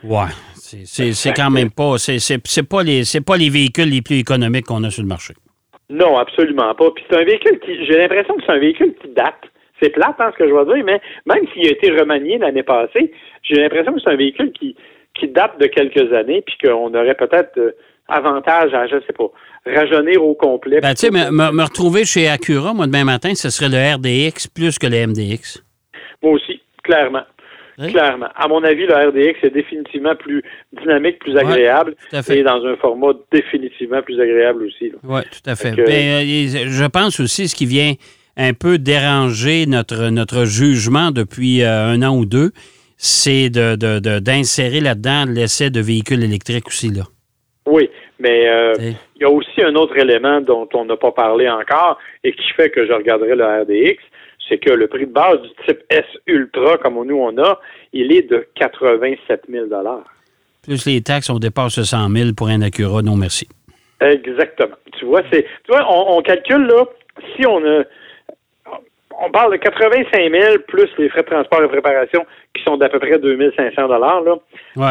Ouais, 0.04 0.30
c'est 0.54 1.34
quand 1.34 1.50
même 1.50 1.72
pas, 1.72 1.98
c'est 1.98 2.70
pas 2.70 2.84
les, 2.84 3.04
c'est 3.06 3.22
pas 3.22 3.38
les 3.38 3.50
véhicules 3.50 3.90
les 3.90 4.02
plus 4.02 4.20
économiques 4.20 4.66
qu'on 4.66 4.84
a 4.84 4.92
sur 4.92 5.02
le 5.02 5.08
marché. 5.08 5.34
Non, 5.90 6.18
absolument 6.18 6.76
pas. 6.76 6.92
Puis 6.92 7.04
c'est 7.10 7.18
un 7.18 7.24
véhicule 7.24 7.60
qui, 7.60 7.86
j'ai 7.86 7.98
l'impression 7.98 8.36
que 8.36 8.44
c'est 8.46 8.52
un 8.52 8.60
véhicule 8.60 8.94
qui 9.02 9.10
date. 9.10 9.42
C'est 9.82 9.90
plate, 9.90 10.16
hein, 10.20 10.32
ce 10.34 10.44
que 10.44 10.50
je 10.50 10.54
vais 10.54 10.74
dire, 10.74 10.86
mais 10.86 11.02
même 11.26 11.48
s'il 11.54 11.68
a 11.68 11.72
été 11.72 11.92
remanié 11.92 12.38
l'année 12.38 12.64
passée, 12.64 13.12
j'ai 13.44 13.56
l'impression 13.56 13.94
que 13.94 14.00
c'est 14.04 14.10
un 14.10 14.16
véhicule 14.16 14.52
qui, 14.52 14.76
qui 15.14 15.28
date 15.28 15.60
de 15.60 15.68
quelques 15.68 16.12
années, 16.14 16.44
puis 16.46 16.56
qu'on 16.64 16.94
aurait 16.94 17.16
peut-être 17.16 17.58
euh, 17.58 17.72
avantage 18.08 18.74
à, 18.74 18.88
je 18.88 18.96
ne 18.96 19.02
sais 19.02 19.14
pas, 19.14 19.30
rajeunir 19.66 20.24
au 20.24 20.34
complet. 20.34 20.80
Ben, 20.82 20.94
tu 20.94 21.08
sais, 21.08 21.12
me, 21.12 21.64
retrouver 21.64 22.06
chez 22.06 22.28
Acura, 22.28 22.74
moi, 22.74 22.88
demain 22.88 23.04
matin, 23.04 23.36
ce 23.36 23.50
serait 23.50 23.70
le 23.70 23.96
RDX 23.96 24.48
plus 24.48 24.80
que 24.80 24.88
le 24.88 25.08
MDX. 25.08 25.64
Moi 26.24 26.34
aussi, 26.34 26.62
clairement. 26.84 27.24
Clairement. 27.78 28.30
À 28.36 28.48
mon 28.48 28.64
avis, 28.64 28.88
le 28.88 28.96
RDX 28.96 29.38
est 29.44 29.52
définitivement 29.52 30.16
plus 30.16 30.44
dynamique, 30.74 31.20
plus 31.20 31.38
agréable. 31.38 31.96
Et 32.28 32.42
dans 32.42 32.66
un 32.66 32.76
format 32.78 33.14
définitivement 33.32 34.02
plus 34.02 34.20
agréable 34.20 34.64
aussi. 34.64 34.92
Oui, 35.04 35.22
tout 35.32 35.48
à 35.48 35.56
fait. 35.56 35.76
Ben, 35.76 35.86
euh, 35.86 36.66
je 36.66 36.88
pense 36.88 37.20
aussi 37.20 37.48
ce 37.48 37.54
qui 37.54 37.68
vient 37.68 37.94
un 38.38 38.54
peu 38.54 38.78
dérangé 38.78 39.66
notre, 39.66 40.10
notre 40.10 40.46
jugement 40.46 41.12
depuis 41.12 41.64
euh, 41.64 41.88
un 41.88 42.04
an 42.04 42.16
ou 42.16 42.26
deux, 42.26 42.52
c'est 42.98 43.50
d'insérer 43.50 44.80
de, 44.80 44.84
là-dedans 44.84 45.26
l'essai 45.28 45.70
de 45.70 45.82
véhicules 45.82 46.24
électriques 46.24 46.68
aussi. 46.68 46.90
Là. 46.90 47.04
Oui, 47.66 47.90
mais 48.20 48.48
euh, 48.48 48.74
il 48.80 49.22
y 49.22 49.26
a 49.26 49.30
aussi 49.30 49.62
un 49.62 49.76
autre 49.76 49.98
élément 49.98 50.42
dont 50.42 50.70
on 50.74 50.86
n'a 50.86 50.98
pas 50.98 51.12
parlé 51.12 51.50
encore 51.50 51.98
et 52.24 52.32
qui 52.32 52.50
fait 52.56 52.70
que 52.70 52.86
je 52.86 52.94
regarderai 52.94 53.36
le 53.36 53.46
RDX. 53.46 54.02
c'est 54.48 54.58
que 54.58 54.72
le 54.72 54.88
prix 54.88 55.06
de 55.06 55.12
base 55.12 55.42
du 55.42 55.50
type 55.66 55.80
S 55.90 56.06
Ultra, 56.28 56.78
comme 56.78 57.06
nous 57.06 57.18
on 57.18 57.38
a, 57.38 57.60
il 57.92 58.12
est 58.14 58.30
de 58.30 58.48
87 58.56 59.44
000 59.50 59.66
Plus 60.64 60.86
les 60.86 61.02
taxes, 61.02 61.30
on 61.30 61.40
dépasse 61.40 61.82
100 61.82 62.10
000 62.10 62.30
pour 62.36 62.48
un 62.48 62.62
Acura, 62.62 63.02
non 63.02 63.16
merci. 63.16 63.48
Exactement. 64.00 64.76
Tu 64.98 65.06
vois, 65.06 65.24
c'est, 65.32 65.44
tu 65.44 65.72
vois, 65.72 65.86
on, 65.90 66.22
calcule 66.22 66.68
là, 66.68 66.86
si 67.36 67.46
on 67.46 67.64
a, 67.66 67.84
on 69.20 69.32
parle 69.32 69.52
de 69.52 69.58
85 69.58 70.32
000 70.32 70.58
plus 70.68 70.90
les 70.98 71.10
frais 71.10 71.24
de 71.24 71.28
transport 71.28 71.64
et 71.64 71.68
préparation 71.68 72.26
qui 72.54 72.64
sont 72.64 72.78
d'à 72.78 72.90
peu 72.90 73.00
près 73.00 73.18
2500 73.18 73.88
dollars 73.88 74.22
là. 74.22 74.36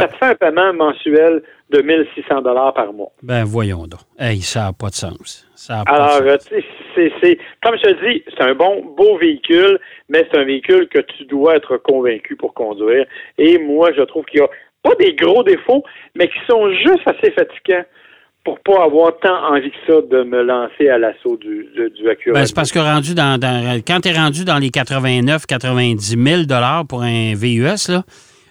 Ça 0.00 0.08
te 0.08 0.16
fait 0.16 0.24
un 0.24 0.34
paiement 0.34 0.72
mensuel 0.72 1.42
de 1.70 1.82
1600 1.82 2.42
dollars 2.42 2.74
par 2.74 2.92
mois. 2.92 3.12
Ben 3.22 3.44
voyons 3.44 3.86
donc. 3.86 4.00
Hey, 4.18 4.40
ça 4.40 4.64
n'a 4.64 4.72
pas 4.72 4.88
de 4.88 4.94
sens. 4.94 5.46
Ça 5.54 5.82
Alors, 5.86 6.20
c'est, 6.40 7.12
c'est, 7.20 7.38
comme 7.62 7.76
je 7.76 7.82
te 7.82 8.06
dis, 8.06 8.22
c'est 8.36 8.42
un 8.42 8.54
bon, 8.54 8.84
beau 8.96 9.16
véhicule, 9.18 9.78
mais 10.08 10.26
c'est 10.30 10.38
un 10.38 10.44
véhicule 10.44 10.88
que 10.88 11.00
tu 11.00 11.24
dois 11.24 11.56
être 11.56 11.76
convaincu 11.78 12.36
pour 12.36 12.54
conduire. 12.54 13.06
Et 13.38 13.58
moi, 13.58 13.90
je 13.96 14.02
trouve 14.02 14.24
qu'il 14.26 14.40
y 14.40 14.42
a 14.42 14.48
pas 14.82 14.94
des 14.96 15.14
gros 15.14 15.42
défauts, 15.42 15.82
mais 16.14 16.28
qui 16.28 16.38
sont 16.48 16.70
juste 16.70 17.06
assez 17.06 17.32
fatigants 17.32 17.84
pour 18.46 18.60
pas 18.60 18.84
avoir 18.84 19.18
tant 19.18 19.52
envie 19.52 19.72
que 19.72 19.76
ça 19.88 20.00
de 20.02 20.22
me 20.22 20.40
lancer 20.40 20.88
à 20.88 20.98
l'assaut 20.98 21.36
du, 21.36 21.66
du, 21.96 22.08
Acura. 22.08 22.38
Ben, 22.38 22.46
c'est 22.46 22.54
parce 22.54 22.70
que 22.70 22.78
rendu 22.78 23.12
dans, 23.12 23.40
quand 23.84 24.00
tu 24.00 24.08
es 24.08 24.12
rendu 24.12 24.44
dans 24.44 24.58
les 24.58 24.70
89 24.70 25.46
90 25.46 26.16
000 26.16 26.42
pour 26.88 27.02
un 27.02 27.34
VUS, 27.34 27.88
là, 27.88 28.04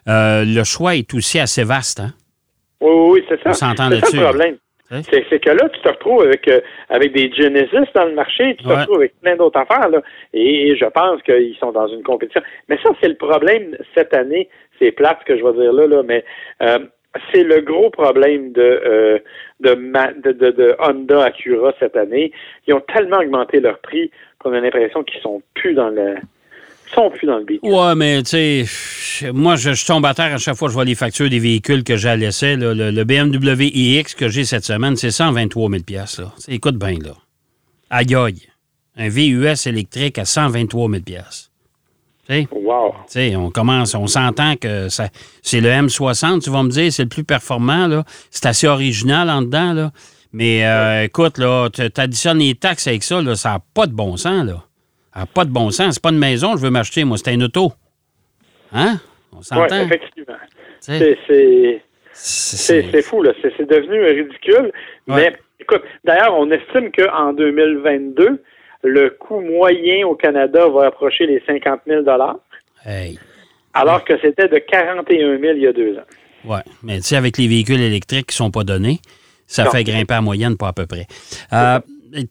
euh, 0.10 0.44
le 0.46 0.64
choix 0.66 0.96
est 0.96 1.14
aussi 1.14 1.40
assez 1.40 1.64
vaste. 1.64 2.02
Hein? 2.02 2.12
Oui, 2.82 2.92
oui, 2.92 3.26
c'est 3.30 3.42
ça. 3.42 3.54
C'est 3.54 3.78
ça 3.78 3.90
le 3.90 4.22
problème. 4.22 4.58
C'est 4.90 5.40
que 5.40 5.50
là, 5.50 5.70
tu 5.70 5.80
te 5.80 5.88
retrouves 5.88 6.24
avec, 6.24 6.46
euh, 6.50 6.60
avec 6.90 7.14
des 7.14 7.32
Genesis 7.32 7.90
dans 7.96 8.04
le 8.04 8.16
marché, 8.16 8.58
tu 8.58 8.66
te 8.66 8.70
retrouves 8.70 8.98
avec 8.98 9.20
plein 9.22 9.38
d'autres 9.38 9.60
affaires, 9.60 9.90
là, 9.90 10.02
et 10.34 10.76
je 10.76 10.86
pense 10.86 11.22
qu'ils 11.24 11.56
sont 11.58 11.72
dans 11.72 11.88
une 11.88 12.04
compétition. 12.04 12.42
Mais 12.68 12.78
ça, 12.84 12.90
c'est 13.02 13.08
le 13.08 13.16
problème 13.16 13.78
cette 13.96 14.14
année. 14.14 14.50
C'est 14.78 14.92
plate 14.92 15.20
ce 15.22 15.34
que 15.34 15.40
je 15.40 15.44
vais 15.44 15.54
dire 15.54 15.72
là, 15.72 15.88
là 15.88 16.04
mais 16.04 16.26
euh, 16.62 16.80
c'est 17.32 17.44
le 17.44 17.62
gros 17.62 17.90
problème 17.90 18.52
de, 18.52 18.62
euh, 18.62 19.20
de, 19.60 19.74
de, 20.32 20.52
de, 20.52 20.76
Honda 20.80 21.26
Acura 21.26 21.74
cette 21.80 21.96
année. 21.96 22.32
Ils 22.68 22.74
ont 22.74 22.82
tellement 22.94 23.20
augmenté 23.20 23.60
leur 23.60 23.80
prix 23.80 24.12
qu'on 24.40 24.54
a 24.54 24.60
l'impression 24.60 25.04
qu'ils 25.04 25.22
sont 25.22 25.42
plus 25.54 25.74
dans 25.74 25.90
le 25.90 26.16
sont 26.94 27.10
plus 27.10 27.26
dans 27.26 27.38
le 27.40 27.46
beat. 27.46 27.60
Ouais, 27.64 27.96
mais 27.96 28.22
tu 28.22 28.66
sais, 28.66 29.32
moi, 29.34 29.56
je, 29.56 29.86
tombe 29.86 30.06
à 30.06 30.14
terre 30.14 30.34
à 30.34 30.38
chaque 30.38 30.56
fois 30.56 30.68
que 30.68 30.72
je 30.72 30.76
vois 30.76 30.86
les 30.86 30.96
factures 30.96 31.30
des 31.30 31.40
véhicules 31.40 31.84
que 31.84 31.96
j'ai 31.96 32.16
laissés. 32.16 32.56
Le, 32.56 32.74
le, 32.74 33.04
BMW 33.04 33.72
iX 33.74 34.14
que 34.14 34.30
j'ai 34.30 34.44
cette 34.44 34.64
semaine, 34.64 34.96
c'est 34.96 35.12
123 35.12 35.70
000 35.70 35.82
là. 35.90 36.34
Écoute 36.48 36.76
bien, 36.76 36.98
là. 37.04 37.14
Aïe 37.90 38.16
aïe. 38.16 38.42
Un 38.98 39.10
VUS 39.10 39.68
électrique 39.68 40.18
à 40.18 40.26
123 40.26 40.90
000 40.90 41.02
Wow. 42.30 42.96
on 43.36 43.52
commence, 43.52 43.94
on 43.94 44.08
s'entend 44.08 44.56
que 44.56 44.90
ça, 44.90 45.10
c'est 45.44 45.62
le 45.62 45.70
M60, 45.70 46.44
tu 46.44 46.50
vas 46.50 46.64
me 46.64 46.70
dire, 46.70 46.92
c'est 46.92 47.04
le 47.04 47.10
plus 47.10 47.24
performant, 47.24 47.88
là. 47.88 48.04
C'est 48.32 48.48
assez 48.48 48.68
original 48.68 49.30
en 49.30 49.42
dedans, 49.44 49.74
là. 49.74 49.92
Mais 50.34 50.66
euh, 50.66 51.04
écoute, 51.04 51.38
là, 51.38 51.70
tu 51.72 51.84
additionnes 51.96 52.40
les 52.40 52.56
taxes 52.56 52.88
avec 52.88 53.04
ça, 53.04 53.22
là, 53.22 53.36
ça 53.36 53.50
n'a 53.50 53.60
pas 53.74 53.86
de 53.86 53.94
bon 53.94 54.18
sens, 54.18 54.46
là. 54.46 54.64
Ça 55.14 55.22
n'a 55.22 55.26
pas 55.28 55.46
de 55.46 55.52
bon 55.52 55.70
sens. 55.70 55.94
C'est 55.94 56.04
pas 56.04 56.10
une 56.10 56.18
maison 56.18 56.54
que 56.54 56.60
je 56.60 56.64
veux 56.64 56.72
m'acheter, 56.72 57.04
moi, 57.04 57.18
c'est 57.18 57.32
un 57.32 57.40
auto. 57.42 57.72
Hein? 58.74 59.00
On 59.32 59.42
s'entend? 59.42 59.80
Oui, 59.80 59.86
effectivement. 59.86 60.34
C'est, 60.82 61.82
c'est, 62.12 63.02
fou, 63.02 63.22
là. 63.22 63.34
C'est, 63.42 63.70
devenu 63.70 64.04
ridicule. 64.04 64.72
Mais 65.08 65.32
écoute, 65.60 65.84
d'ailleurs, 66.04 66.34
on 66.38 66.50
estime 66.52 66.92
qu'en 66.92 67.34
2022, 67.34 68.42
le 68.86 69.10
coût 69.10 69.42
moyen 69.42 70.06
au 70.08 70.16
Canada 70.16 70.68
va 70.68 70.88
approcher 70.88 71.26
les 71.26 71.42
50 71.46 71.82
000 71.88 72.04
alors 73.74 74.06
que 74.06 74.14
c'était 74.22 74.48
de 74.48 74.58
41 74.58 75.40
000 75.40 75.54
il 75.56 75.64
y 75.64 75.68
a 75.68 75.74
deux 75.74 75.98
ans. 75.98 76.08
Oui, 76.46 76.60
mais 76.84 76.98
tu 76.98 77.04
sais, 77.04 77.16
avec 77.16 77.38
les 77.38 77.48
véhicules 77.48 77.82
électriques 77.82 78.28
qui 78.28 78.34
ne 78.34 78.46
sont 78.46 78.52
pas 78.52 78.64
donnés, 78.64 79.00
ça 79.48 79.66
fait 79.70 79.84
grimper 79.84 80.14
à 80.14 80.22
moyenne 80.22 80.58
pas 80.58 80.70
à 80.70 80.74
peu 80.74 80.86
près. 80.86 81.08
Euh, 81.54 81.80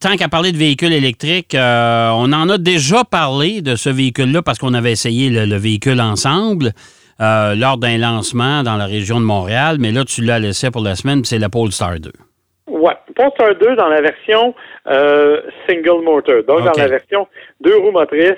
tant 0.00 0.16
qu'à 0.16 0.28
parler 0.28 0.52
de 0.52 0.56
véhicules 0.56 0.92
électriques, 0.92 1.54
euh, 1.54 2.10
on 2.14 2.32
en 2.32 2.48
a 2.48 2.58
déjà 2.58 3.04
parlé 3.04 3.60
de 3.60 3.76
ce 3.76 3.90
véhicule-là 3.90 4.42
parce 4.42 4.58
qu'on 4.58 4.74
avait 4.74 4.92
essayé 4.92 5.30
le, 5.30 5.56
véhicule 5.56 6.00
ensemble 6.00 6.72
euh, 7.20 7.54
lors 7.54 7.76
d'un 7.76 7.98
lancement 7.98 8.62
dans 8.62 8.76
la 8.76 8.86
région 8.86 9.20
de 9.20 9.24
Montréal, 9.24 9.76
mais 9.78 9.92
là, 9.92 10.04
tu 10.04 10.22
l'as 10.22 10.38
laissé 10.38 10.70
pour 10.70 10.82
la 10.82 10.96
semaine, 10.96 11.24
c'est 11.24 11.38
la 11.38 11.48
Polestar 11.48 12.00
2. 12.00 12.10
Polestar 13.14 13.54
2 13.54 13.76
dans 13.76 13.88
la 13.88 14.00
version 14.00 14.54
euh, 14.86 15.42
single 15.68 16.02
motor, 16.02 16.42
donc 16.44 16.64
dans 16.64 16.72
la 16.76 16.88
version 16.88 17.26
deux 17.60 17.76
roues 17.76 17.92
motrices 17.92 18.32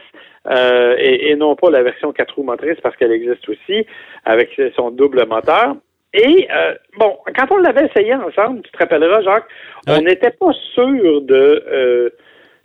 euh, 0.48 0.94
et, 0.98 1.34
non 1.36 1.56
pas 1.56 1.70
la 1.70 1.82
version 1.82 2.12
quatre 2.12 2.34
roues 2.36 2.44
motrices 2.44 2.80
parce 2.82 2.96
qu'elle 2.96 3.12
existe 3.12 3.48
aussi 3.48 3.86
avec 4.24 4.60
son 4.76 4.90
double 4.90 5.26
moteur. 5.26 5.76
Et 6.14 6.48
euh, 6.54 6.74
bon, 6.98 7.18
quand 7.36 7.50
on 7.50 7.58
l'avait 7.58 7.86
essayé 7.86 8.14
ensemble, 8.14 8.62
tu 8.62 8.70
te 8.70 8.78
rappelleras, 8.78 9.22
Jacques, 9.22 9.48
on 9.88 10.00
n'était 10.00 10.30
pas 10.30 10.52
sûr 10.74 11.20
de, 11.22 12.12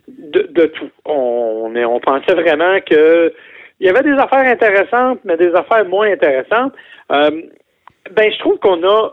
de, 0.08 0.66
tout. 0.66 0.90
On, 1.04 1.72
on 1.74 2.00
pensait 2.00 2.34
vraiment 2.34 2.78
que 2.88 3.32
il 3.80 3.86
y 3.86 3.90
avait 3.90 4.02
des 4.02 4.16
affaires 4.16 4.46
intéressantes, 4.46 5.18
mais 5.24 5.36
des 5.36 5.52
affaires 5.54 5.84
moins 5.84 6.10
intéressantes. 6.10 6.72
ben, 7.10 7.36
je 8.16 8.38
trouve 8.38 8.58
qu'on 8.58 8.82
a 8.84 9.10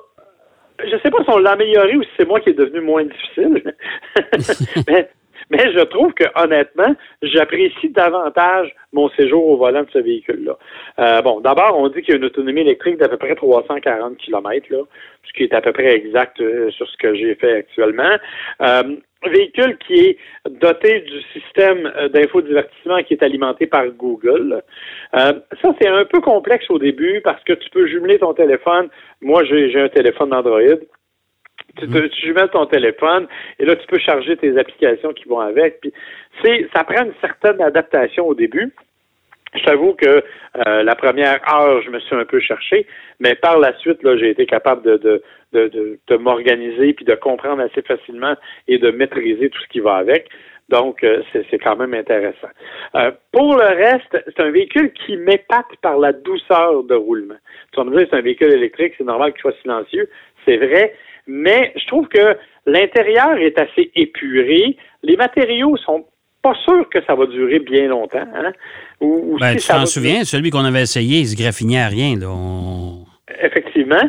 je 0.86 0.98
sais 0.98 1.12
pas 1.12 1.24
si 1.24 1.30
on 1.30 1.38
l'a 1.38 1.52
amélioré 1.52 1.96
ou 1.96 2.04
si 2.04 2.10
c'est 2.18 2.28
moi 2.28 2.40
qui 2.40 2.50
est 2.50 2.54
devenu 2.54 2.82
moins 2.82 3.04
difficile. 3.04 3.76
mais, 4.88 5.10
mais, 5.50 5.74
je 5.74 5.84
trouve 5.86 6.14
que 6.14 6.26
honnêtement, 6.36 6.96
j'apprécie 7.22 7.90
davantage 7.90 8.74
mon 8.94 9.10
séjour 9.10 9.46
au 9.48 9.58
volant 9.58 9.84
de 9.84 9.90
ce 9.92 10.00
véhicule-là. 10.00 10.58
Euh, 11.00 11.22
bon, 11.22 11.40
d'abord, 11.40 11.78
on 11.78 11.88
dit 11.90 12.02
qu'il 12.02 12.12
y 12.12 12.14
a 12.14 12.18
une 12.18 12.26
autonomie 12.26 12.62
électrique 12.62 12.98
d'à 12.98 13.10
peu 13.10 13.18
près 13.18 13.36
340 13.36 14.18
km, 14.18 14.68
là, 14.70 14.84
ce 15.28 15.34
qui 15.34 15.44
est 15.44 15.54
à 15.54 15.62
peu 15.62 15.72
près 15.72 15.96
exact 15.96 16.40
euh, 16.42 16.70
sur 16.72 16.88
ce 16.88 16.98
que 16.98 17.16
j'ai 17.16 17.36
fait 17.36 17.58
actuellement. 17.58 18.18
Euh, 18.62 18.96
véhicule 19.28 19.78
qui 19.86 19.94
est 19.94 20.18
doté 20.50 21.02
du 21.02 21.22
système 21.34 21.92
euh, 21.98 22.10
d'infodivertissement 22.10 23.04
qui 23.04 23.14
est 23.14 23.24
alimenté 23.24 23.68
par 23.68 23.88
Google. 23.88 24.62
Euh, 25.16 25.34
ça, 25.62 25.76
c'est 25.80 25.88
un 25.88 26.06
peu 26.06 26.22
complexe 26.22 26.70
au 26.70 26.80
début 26.80 27.22
parce 27.22 27.44
que 27.44 27.54
tu 27.54 27.70
peux 27.70 27.88
jumeler 27.88 28.20
ton 28.20 28.34
téléphone. 28.34 28.90
Moi, 29.22 29.44
j'ai 29.44 29.80
un 29.80 29.90
téléphone 29.90 30.34
Android. 30.34 30.80
Tu, 31.78 31.88
mhm. 31.88 32.10
tu 32.10 32.28
jumelles 32.28 32.50
ton 32.50 32.66
téléphone 32.66 33.28
et 33.60 33.66
là, 33.66 33.76
tu 33.76 33.86
peux 33.88 34.00
charger 34.00 34.36
tes 34.38 34.58
applications 34.58 35.14
qui 35.14 35.28
vont 35.28 35.40
avec. 35.40 35.82
Puis, 35.82 35.94
c'est, 36.44 36.68
ça 36.74 36.84
prend 36.84 37.04
une 37.06 37.14
certaine 37.22 37.62
adaptation 37.62 38.28
au 38.28 38.34
début. 38.34 38.74
Je 39.56 39.64
t'avoue 39.64 39.94
que 39.94 40.24
euh, 40.68 40.84
la 40.84 40.96
première 40.96 41.40
heure, 41.52 41.82
je 41.82 41.90
me 41.90 42.00
suis 42.00 42.16
un 42.16 42.26
peu 42.26 42.40
cherché, 42.40 42.86
mais 43.20 43.36
par 43.36 43.58
la 43.60 43.78
suite, 43.80 44.00
j'ai 44.18 44.30
été 44.30 44.46
capable 44.46 45.00
de, 45.00 45.22
m'organiser 46.18 46.94
puis 46.94 47.06
de 47.06 47.16
comprendre 47.16 47.62
assez 47.62 47.82
facilement 47.82 48.36
et 48.68 48.78
de 48.78 48.92
maîtriser 48.92 49.50
tout 49.50 49.60
ce 49.62 49.68
qui 49.68 49.80
va 49.80 49.96
avec. 49.96 50.30
Donc, 50.70 51.04
euh, 51.04 51.24
c'est 51.34 51.58
quand 51.58 51.76
même 51.78 51.96
intéressant. 51.96 52.50
Euh, 52.94 53.10
pour 53.32 53.56
le 53.56 53.66
reste, 53.66 54.24
c'est 54.28 54.40
un 54.40 54.52
véhicule 54.52 54.94
qui 54.94 55.18
m'épate 55.18 55.76
par 55.82 55.98
la 55.98 56.14
douceur 56.14 56.84
de 56.84 56.94
roulement. 56.94 57.38
Tu 57.72 57.80
vas 57.80 57.86
me 57.86 57.98
dire, 57.98 58.08
c'est 58.10 58.18
un 58.18 58.22
véhicule 58.22 58.54
électrique, 58.54 58.94
c'est 58.98 59.04
normal 59.04 59.32
qu'il 59.34 59.42
soit 59.42 59.60
silencieux. 59.64 60.08
C'est 60.46 60.58
vrai, 60.58 60.94
mais 61.26 61.74
je 61.76 61.88
trouve 61.88 62.08
que 62.08 62.38
l'intérieur 62.68 63.38
est 63.38 63.60
assez 63.60 63.90
épuré. 63.96 64.78
Les 65.02 65.18
matériaux 65.18 65.76
sont 65.78 66.06
pas 66.42 66.54
sûr 66.66 66.88
que 66.90 67.04
ça 67.06 67.16
va 67.16 67.26
durer 67.26 67.60
bien 67.60 67.88
longtemps. 67.88 68.28
Hein? 68.36 68.52
Ou, 69.02 69.38
ben, 69.40 69.56
tu 69.56 69.68
t'en 69.68 69.86
souviens, 69.86 70.24
celui 70.24 70.50
qu'on 70.50 70.66
avait 70.66 70.82
essayé, 70.82 71.20
il 71.20 71.28
se 71.28 71.36
graffinait 71.36 71.82
à 71.82 71.88
rien. 71.88 72.16
Là. 72.18 72.30
Effectivement. 73.42 74.02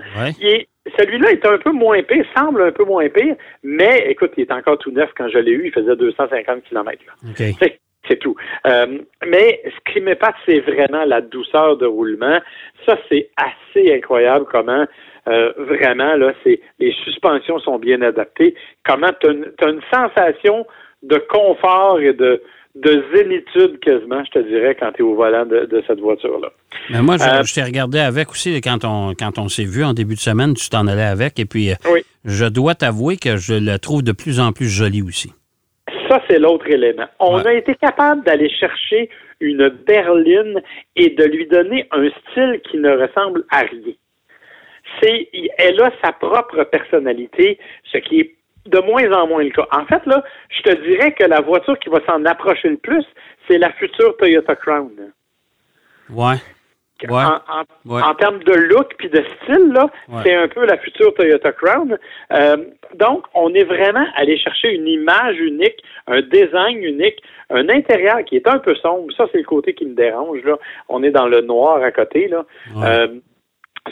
celui-là 0.98 1.30
est 1.30 1.46
un 1.46 1.58
peu 1.58 1.72
moins 1.72 2.02
pire, 2.02 2.24
semble 2.36 2.62
un 2.62 2.72
peu 2.72 2.84
moins 2.84 3.08
pire, 3.08 3.36
mais 3.62 4.06
écoute, 4.08 4.32
il 4.36 4.42
est 4.42 4.52
encore 4.52 4.78
tout 4.78 4.90
neuf. 4.90 5.10
Quand 5.16 5.28
je 5.28 5.38
l'ai 5.38 5.52
eu, 5.52 5.66
il 5.66 5.72
faisait 5.72 5.96
250 5.96 6.64
km. 6.64 7.02
C'est 8.08 8.16
tout. 8.16 8.34
Euh, 8.66 8.98
mais 9.24 9.62
ce 9.64 9.92
qui 9.92 10.00
m'épate, 10.00 10.34
c'est 10.44 10.60
vraiment 10.60 11.04
la 11.04 11.20
douceur 11.20 11.76
de 11.76 11.86
roulement. 11.86 12.40
Ça, 12.84 12.96
c'est 13.08 13.28
assez 13.36 13.94
incroyable 13.94 14.46
comment 14.50 14.86
euh, 15.28 15.52
vraiment, 15.58 16.16
là, 16.16 16.32
c'est 16.42 16.60
les 16.78 16.92
suspensions 17.04 17.58
sont 17.58 17.78
bien 17.78 18.00
adaptées. 18.02 18.54
Comment 18.84 19.10
tu 19.20 19.28
as, 19.28 19.68
une 19.68 19.82
sensation 19.92 20.66
de 21.02 21.16
confort 21.16 22.00
et 22.00 22.12
de, 22.12 22.42
de 22.76 23.04
zénitude 23.14 23.80
quasiment, 23.80 24.22
je 24.24 24.30
te 24.30 24.48
dirais, 24.48 24.76
quand 24.78 24.92
tu 24.92 25.02
es 25.02 25.04
au 25.04 25.14
volant 25.14 25.44
de, 25.44 25.82
cette 25.86 26.00
voiture-là. 26.00 26.48
Mais 26.90 27.02
moi, 27.02 27.16
je, 27.16 27.24
euh, 27.24 27.42
t'ai 27.54 27.62
regardé 27.62 27.98
avec 27.98 28.30
aussi 28.30 28.60
quand 28.60 28.84
on, 28.84 29.14
quand 29.18 29.38
on 29.38 29.48
s'est 29.48 29.64
vu 29.64 29.84
en 29.84 29.92
début 29.92 30.14
de 30.14 30.20
semaine, 30.20 30.54
tu 30.54 30.68
t'en 30.68 30.86
allais 30.86 31.02
avec. 31.02 31.38
Et 31.38 31.46
puis, 31.46 31.70
euh, 31.70 31.74
je 32.24 32.46
dois 32.46 32.74
t'avouer 32.74 33.16
que 33.16 33.36
je 33.36 33.54
la 33.54 33.78
trouve 33.78 34.02
de 34.02 34.12
plus 34.12 34.40
en 34.40 34.52
plus 34.52 34.68
jolie 34.68 35.02
aussi. 35.02 35.32
Ça, 36.08 36.22
c'est 36.28 36.38
l'autre 36.38 36.68
élément. 36.68 37.06
On 37.18 37.38
a 37.38 37.52
été 37.52 37.74
capable 37.74 38.24
d'aller 38.24 38.50
chercher 38.50 39.10
une 39.40 39.68
berline 39.68 40.60
et 40.96 41.10
de 41.10 41.24
lui 41.24 41.46
donner 41.46 41.86
un 41.92 42.08
style 42.10 42.60
qui 42.70 42.78
ne 42.78 42.90
ressemble 42.90 43.44
à 43.50 43.60
rien. 43.60 43.94
C'est, 45.00 45.28
elle 45.58 45.80
a 45.80 45.90
sa 46.02 46.12
propre 46.12 46.64
personnalité, 46.64 47.58
ce 47.92 47.98
qui 47.98 48.20
est 48.20 48.34
de 48.66 48.78
moins 48.80 49.10
en 49.12 49.26
moins 49.26 49.42
le 49.42 49.50
cas. 49.50 49.66
En 49.72 49.84
fait, 49.86 50.04
là, 50.06 50.22
je 50.50 50.62
te 50.62 50.74
dirais 50.88 51.12
que 51.12 51.24
la 51.24 51.40
voiture 51.40 51.78
qui 51.78 51.88
va 51.88 52.00
s'en 52.06 52.24
approcher 52.24 52.68
le 52.68 52.76
plus, 52.76 53.04
c'est 53.48 53.58
la 53.58 53.70
future 53.72 54.16
Toyota 54.18 54.54
Crown. 54.56 54.90
Ouais. 56.10 56.34
Ouais. 57.08 57.22
En, 57.22 57.36
en- 57.36 57.64
Ouais. 57.94 58.02
en 58.02 58.14
termes 58.14 58.42
de 58.42 58.52
look 58.52 58.94
puis 58.98 59.08
de 59.08 59.24
style, 59.42 59.72
là, 59.72 59.86
Ouais. 60.08 60.20
c'est 60.22 60.34
un 60.34 60.48
peu 60.48 60.66
la 60.66 60.76
future 60.76 61.14
Toyota 61.14 61.50
Crown. 61.52 61.96
Euh, 62.32 62.56
donc, 62.96 63.24
on 63.32 63.54
est 63.54 63.64
vraiment 63.64 64.04
allé 64.16 64.36
chercher 64.36 64.74
une 64.74 64.86
image 64.86 65.38
unique, 65.40 65.82
un 66.06 66.20
design 66.20 66.82
unique, 66.84 67.22
un 67.48 67.70
intérieur 67.70 68.22
qui 68.26 68.36
est 68.36 68.46
un 68.46 68.58
peu 68.58 68.74
sombre. 68.74 69.10
Ça, 69.16 69.26
c'est 69.32 69.38
le 69.38 69.44
côté 69.44 69.72
qui 69.72 69.86
me 69.86 69.94
dérange. 69.94 70.42
Là. 70.44 70.58
On 70.90 71.02
est 71.02 71.10
dans 71.10 71.26
le 71.26 71.40
noir 71.40 71.82
à 71.82 71.90
côté. 71.90 72.28
Là. 72.28 72.44
Euh, 72.84 73.08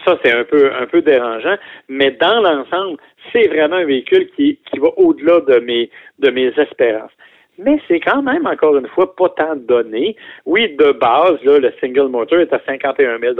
ça, 0.04 0.18
c'est 0.22 0.32
un 0.32 0.44
peu, 0.44 0.70
un 0.74 0.86
peu 0.86 1.02
dérangeant. 1.02 1.56
Mais 1.88 2.10
dans 2.12 2.40
l'ensemble, 2.40 2.98
c'est 3.32 3.48
vraiment 3.48 3.76
un 3.76 3.84
véhicule 3.84 4.28
qui, 4.36 4.58
qui 4.70 4.78
va 4.78 4.88
au-delà 4.96 5.40
de 5.40 5.60
mes, 5.60 5.90
de 6.18 6.30
mes 6.30 6.48
espérances. 6.56 7.12
Mais 7.58 7.80
c'est 7.88 8.00
quand 8.00 8.22
même, 8.22 8.46
encore 8.46 8.76
une 8.76 8.86
fois, 8.86 9.14
pas 9.16 9.30
tant 9.30 9.56
donné. 9.56 10.16
Oui, 10.46 10.76
de 10.78 10.92
base, 10.92 11.42
là, 11.42 11.58
le 11.58 11.72
single 11.80 12.08
motor 12.08 12.38
est 12.38 12.52
à 12.52 12.60
51 12.64 13.18
000 13.18 13.34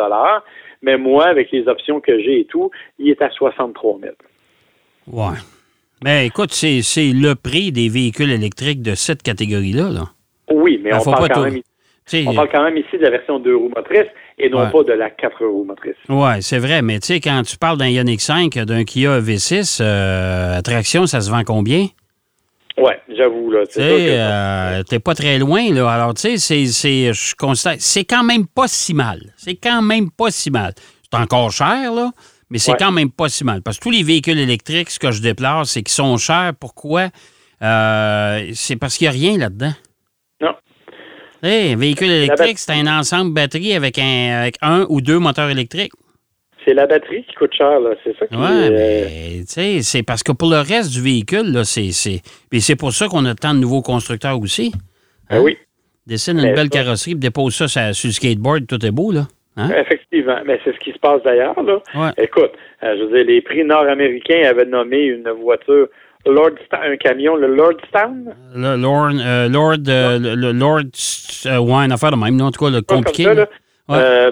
mais 0.83 0.97
moi, 0.97 1.27
avec 1.27 1.51
les 1.51 1.67
options 1.69 2.01
que 2.01 2.19
j'ai 2.21 2.41
et 2.41 2.45
tout, 2.45 2.71
il 2.99 3.11
est 3.11 3.23
à 3.23 3.31
63 3.31 3.99
000 4.01 4.13
Ouais. 5.11 5.39
Mais 6.05 6.27
écoute, 6.27 6.53
c'est 6.53 6.83
c'est 6.83 7.13
le 7.13 7.35
prix 7.35 7.73
des 7.73 7.89
véhicules 7.89 8.31
électriques 8.31 8.83
de 8.83 8.95
cette 8.95 9.23
catégorie-là. 9.23 9.91
Là. 9.91 10.05
Oui, 10.51 10.81
mais 10.83 10.91
Ben, 10.91 11.01
on 11.05 11.11
parle, 11.11 11.29
quand 11.29 11.45
même, 11.45 11.61
on 12.27 12.35
parle 12.35 12.49
quand 12.51 12.65
même 12.65 12.77
ici 12.77 12.99
de 12.99 13.03
la 13.03 13.11
version 13.11 13.39
2 13.39 13.57
roues 13.57 13.73
motrices 13.75 14.11
et 14.39 14.49
non 14.51 14.61
Ouais. 14.65 14.71
pas 14.71 14.83
de 14.85 14.93
la 14.93 15.11
4 15.11 15.45
roues 15.45 15.65
motrices. 15.65 15.95
Ouais, 16.09 16.41
c'est 16.41 16.59
vrai, 16.59 16.83
mais 16.83 17.01
tu 17.01 17.07
sais, 17.09 17.21
quand 17.21 17.43
tu 17.45 17.57
parles 17.57 17.79
d'un 17.79 17.89
Ioniq 17.89 18.21
5, 18.21 18.55
d'un 18.59 18.85
Kia 18.85 19.21
V6, 19.21 19.79
euh, 19.81 20.57
attraction, 20.59 21.07
ça 21.07 21.21
se 21.21 21.31
vend 21.31 21.43
combien? 21.45 21.87
Oui, 22.81 22.93
j'avoue. 23.17 23.51
là. 23.51 23.67
Tu 23.67 23.79
euh, 23.81 24.83
t'es 24.85 25.01
pas 25.01 25.15
très 25.15 25.39
loin, 25.39 25.73
là. 25.73 25.91
Alors, 25.91 26.15
tu 26.15 26.21
sais, 26.23 26.37
c'est, 26.39 26.67
c'est, 26.67 27.13
je 27.13 27.35
constate, 27.35 27.81
c'est 27.81 28.05
quand 28.05 28.23
même 28.23 28.47
pas 28.47 28.69
si 28.69 28.95
mal. 28.95 29.21
C'est 29.37 29.57
quand 29.57 29.83
même 29.83 30.11
pas 30.11 30.31
si 30.31 30.51
mal. 30.51 30.75
C'est 31.11 31.19
encore 31.19 31.51
cher, 31.51 31.93
là, 31.93 32.13
mais 32.51 32.59
c'est 32.59 32.71
Ouais. 32.73 32.77
quand 32.79 32.93
même 32.93 33.11
pas 33.11 33.29
si 33.29 33.43
mal. 33.43 33.63
Parce 33.63 33.79
que 33.79 33.83
tous 33.83 33.91
les 33.91 34.05
véhicules 34.05 34.39
électriques, 34.39 34.91
ce 34.91 34.99
que 35.01 35.11
je 35.11 35.21
déplore, 35.21 35.67
c'est 35.67 35.83
qu'ils 35.83 35.95
sont 35.95 36.17
chers. 36.19 36.53
Pourquoi? 36.61 37.09
Euh, 37.63 38.51
c'est 38.55 38.77
parce 38.77 38.97
qu'il 38.97 39.07
n'y 39.07 39.17
a 39.17 39.19
rien 39.31 39.39
là-dedans. 39.39 39.73
Non. 40.41 40.53
Sais, 41.43 41.73
un 41.73 41.77
véhicule 41.77 42.11
électrique, 42.11 42.59
c'est 42.59 42.73
un 42.73 42.87
ensemble 42.99 43.33
batterie 43.33 43.75
avec 43.75 43.99
un, 43.99 44.41
avec 44.43 44.57
un 44.63 44.87
ou 44.89 45.01
deux 45.01 45.19
moteurs 45.19 45.51
électriques. 45.51 45.93
C'est 46.65 46.75
la 46.75 46.87
batterie 46.87 47.25
qui 47.25 47.35
coûte 47.37 47.55
cher. 47.55 47.79
là. 47.81 47.91
C'est 48.05 48.17
ça 48.19 48.27
qui 48.27 48.35
Ouais, 48.35 48.43
euh, 48.45 48.71
mais 48.71 49.39
tu 49.41 49.45
sais, 49.47 49.83
c'est 49.83 50.03
parce 50.03 50.23
que 50.23 50.33
pour 50.33 50.51
le 50.51 50.59
reste 50.59 50.91
du 50.93 51.01
véhicule, 51.01 51.53
là, 51.53 51.65
c'est. 51.65 51.93
c'est... 51.93 52.77
Pour 52.77 52.93
ça 52.93 53.07
qu'on 53.09 53.25
a 53.25 53.35
tant 53.35 53.55
de 53.55 53.61
nouveaux 53.61 53.81
constructeurs 53.83 54.39
aussi. 54.41 54.73
ben 55.31 55.41
oui. 55.41 55.57
Dessine 56.07 56.39
une 56.39 56.45
Mais 56.47 56.53
belle 56.55 56.69
ça- 56.73 56.83
carrosserie, 56.83 57.15
dépose 57.15 57.55
ça 57.55 57.69
sur, 57.69 57.95
sur 57.95 58.09
le 58.09 58.13
skateboard, 58.13 58.67
tout 58.67 58.85
est 58.85 58.91
beau, 58.91 59.13
là. 59.13 59.29
Hein? 59.57 59.71
Effectivement, 59.77 60.39
mais 60.47 60.59
c'est 60.65 60.73
ce 60.73 60.79
qui 60.79 60.93
se 60.93 60.99
passe 60.99 61.23
d'ailleurs. 61.23 61.61
Là. 61.63 61.79
Ouais. 61.95 62.11
Écoute, 62.17 62.53
euh, 62.83 62.97
je 62.99 63.05
veux 63.05 63.17
dire, 63.17 63.27
les 63.27 63.41
prix 63.43 63.65
nord-américains 63.65 64.43
avaient 64.49 64.65
nommé 64.67 65.03
une 65.05 65.29
voiture, 65.43 65.89
Lordstown, 66.33 66.93
un 66.93 66.97
camion, 66.97 67.37
le 67.37 67.55
Lordstown? 67.55 68.35
Le 68.55 68.77
Lord, 68.77 69.11
euh, 69.21 69.49
Lord, 69.49 69.77
euh, 69.89 70.19
le, 70.19 70.35
le 70.35 70.53
Lord, 70.53 70.81
euh, 71.47 71.59
ouais, 71.59 71.85
une 71.85 71.93
affaire 71.93 72.11
de 72.11 72.17
même, 72.17 72.37
non, 72.37 72.47
en 72.47 72.51
tout 72.51 72.65
cas, 72.65 72.71
le 72.71 72.83
compliqué. 72.83 73.25
ça, 73.25 73.35
là, 73.35 73.47
Ouais. 73.89 73.97
euh, 73.99 74.31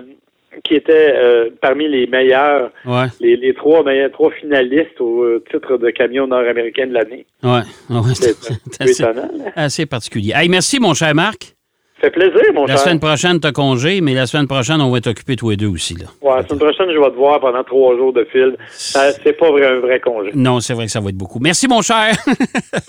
qui 0.64 0.74
était 0.74 1.14
euh, 1.16 1.50
parmi 1.60 1.88
les 1.88 2.06
meilleurs. 2.06 2.70
Ouais, 2.84 3.06
les, 3.20 3.36
les 3.36 3.54
trois 3.54 3.82
meilleurs, 3.82 4.10
trois 4.12 4.30
finalistes 4.30 5.00
au 5.00 5.22
euh, 5.22 5.44
titre 5.50 5.76
de 5.78 5.90
camion 5.90 6.26
nord-américain 6.26 6.86
de 6.86 6.92
l'année. 6.94 7.26
ouais, 7.42 7.60
ouais. 7.90 8.14
C'est 8.14 8.90
étonnant. 8.90 9.28
assez 9.54 9.86
particulier. 9.86 10.32
Hey, 10.34 10.48
merci, 10.48 10.78
mon 10.80 10.92
cher 10.94 11.14
Marc. 11.14 11.55
Fait 11.98 12.10
plaisir, 12.10 12.42
mon 12.54 12.66
La 12.66 12.74
cher. 12.74 12.80
semaine 12.84 13.00
prochaine, 13.00 13.40
t'as 13.40 13.52
congé, 13.52 14.02
mais 14.02 14.12
la 14.12 14.26
semaine 14.26 14.46
prochaine, 14.46 14.82
on 14.82 14.90
va 14.90 15.00
t'occuper 15.00 15.34
tous 15.34 15.48
les 15.50 15.56
deux 15.56 15.66
aussi, 15.68 15.94
là. 15.94 16.04
Ouais, 16.20 16.36
la 16.42 16.46
semaine 16.46 16.58
prochaine, 16.58 16.88
je 16.92 16.98
vais 16.98 17.10
te 17.10 17.16
voir 17.16 17.40
pendant 17.40 17.64
trois 17.64 17.96
jours 17.96 18.12
de 18.12 18.22
fil. 18.30 18.54
C'est 18.70 19.32
pas 19.38 19.50
vrai, 19.50 19.66
un 19.66 19.80
vrai 19.80 19.98
congé. 20.00 20.30
Non, 20.34 20.60
c'est 20.60 20.74
vrai 20.74 20.84
que 20.84 20.92
ça 20.92 21.00
va 21.00 21.08
être 21.08 21.16
beaucoup. 21.16 21.38
Merci, 21.40 21.66
mon 21.68 21.80
cher. 21.80 22.14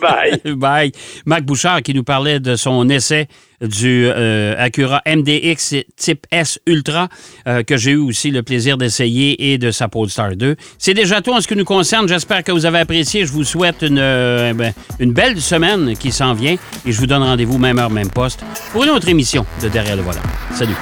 Bye. 0.02 0.42
Bye. 0.58 0.92
Marc 1.26 1.44
Bouchard 1.44 1.82
qui 1.84 1.94
nous 1.94 2.04
parlait 2.04 2.42
de 2.42 2.56
son 2.58 2.90
essai 2.90 3.28
du 3.62 4.08
euh, 4.08 4.56
Acura 4.58 5.02
MDX 5.08 5.76
type 5.96 6.26
S 6.32 6.60
Ultra 6.66 7.10
euh, 7.48 7.64
que 7.64 7.78
j'ai 7.78 7.92
eu 7.92 7.98
aussi 7.98 8.32
le 8.32 8.44
plaisir 8.44 8.78
d'essayer 8.78 9.52
et 9.52 9.58
de 9.58 9.72
sa 9.72 9.88
Polestar 9.88 10.36
2. 10.36 10.56
C'est 10.78 10.94
déjà 10.94 11.22
tout 11.22 11.34
en 11.34 11.42
ce 11.42 11.48
qui 11.48 11.56
nous 11.56 11.66
concerne. 11.66 12.08
J'espère 12.08 12.44
que 12.44 12.52
vous 12.52 12.66
avez 12.66 12.80
apprécié. 12.80 13.26
Je 13.26 13.32
vous 13.32 13.44
souhaite 13.44 13.82
une, 13.82 14.00
euh, 14.00 14.54
ben, 14.54 14.74
une 15.00 15.14
belle 15.14 15.42
semaine 15.42 15.96
qui 15.98 16.12
s'en 16.12 16.34
vient 16.34 16.56
et 16.86 16.92
je 16.92 17.00
vous 17.00 17.08
donne 17.08 17.24
rendez-vous 17.24 17.58
même 17.58 17.80
heure, 17.80 17.90
même 17.90 18.10
poste 18.10 18.44
pour 18.72 18.84
une 18.84 18.92
autre 18.92 19.10
émission 19.10 19.46
de 19.62 19.68
Derrière 19.68 19.96
le 19.96 20.02
volant. 20.02 20.22
Salut. 20.54 20.76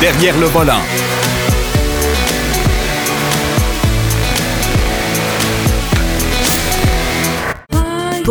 Derrière 0.00 0.36
le 0.38 0.46
volant. 0.46 0.80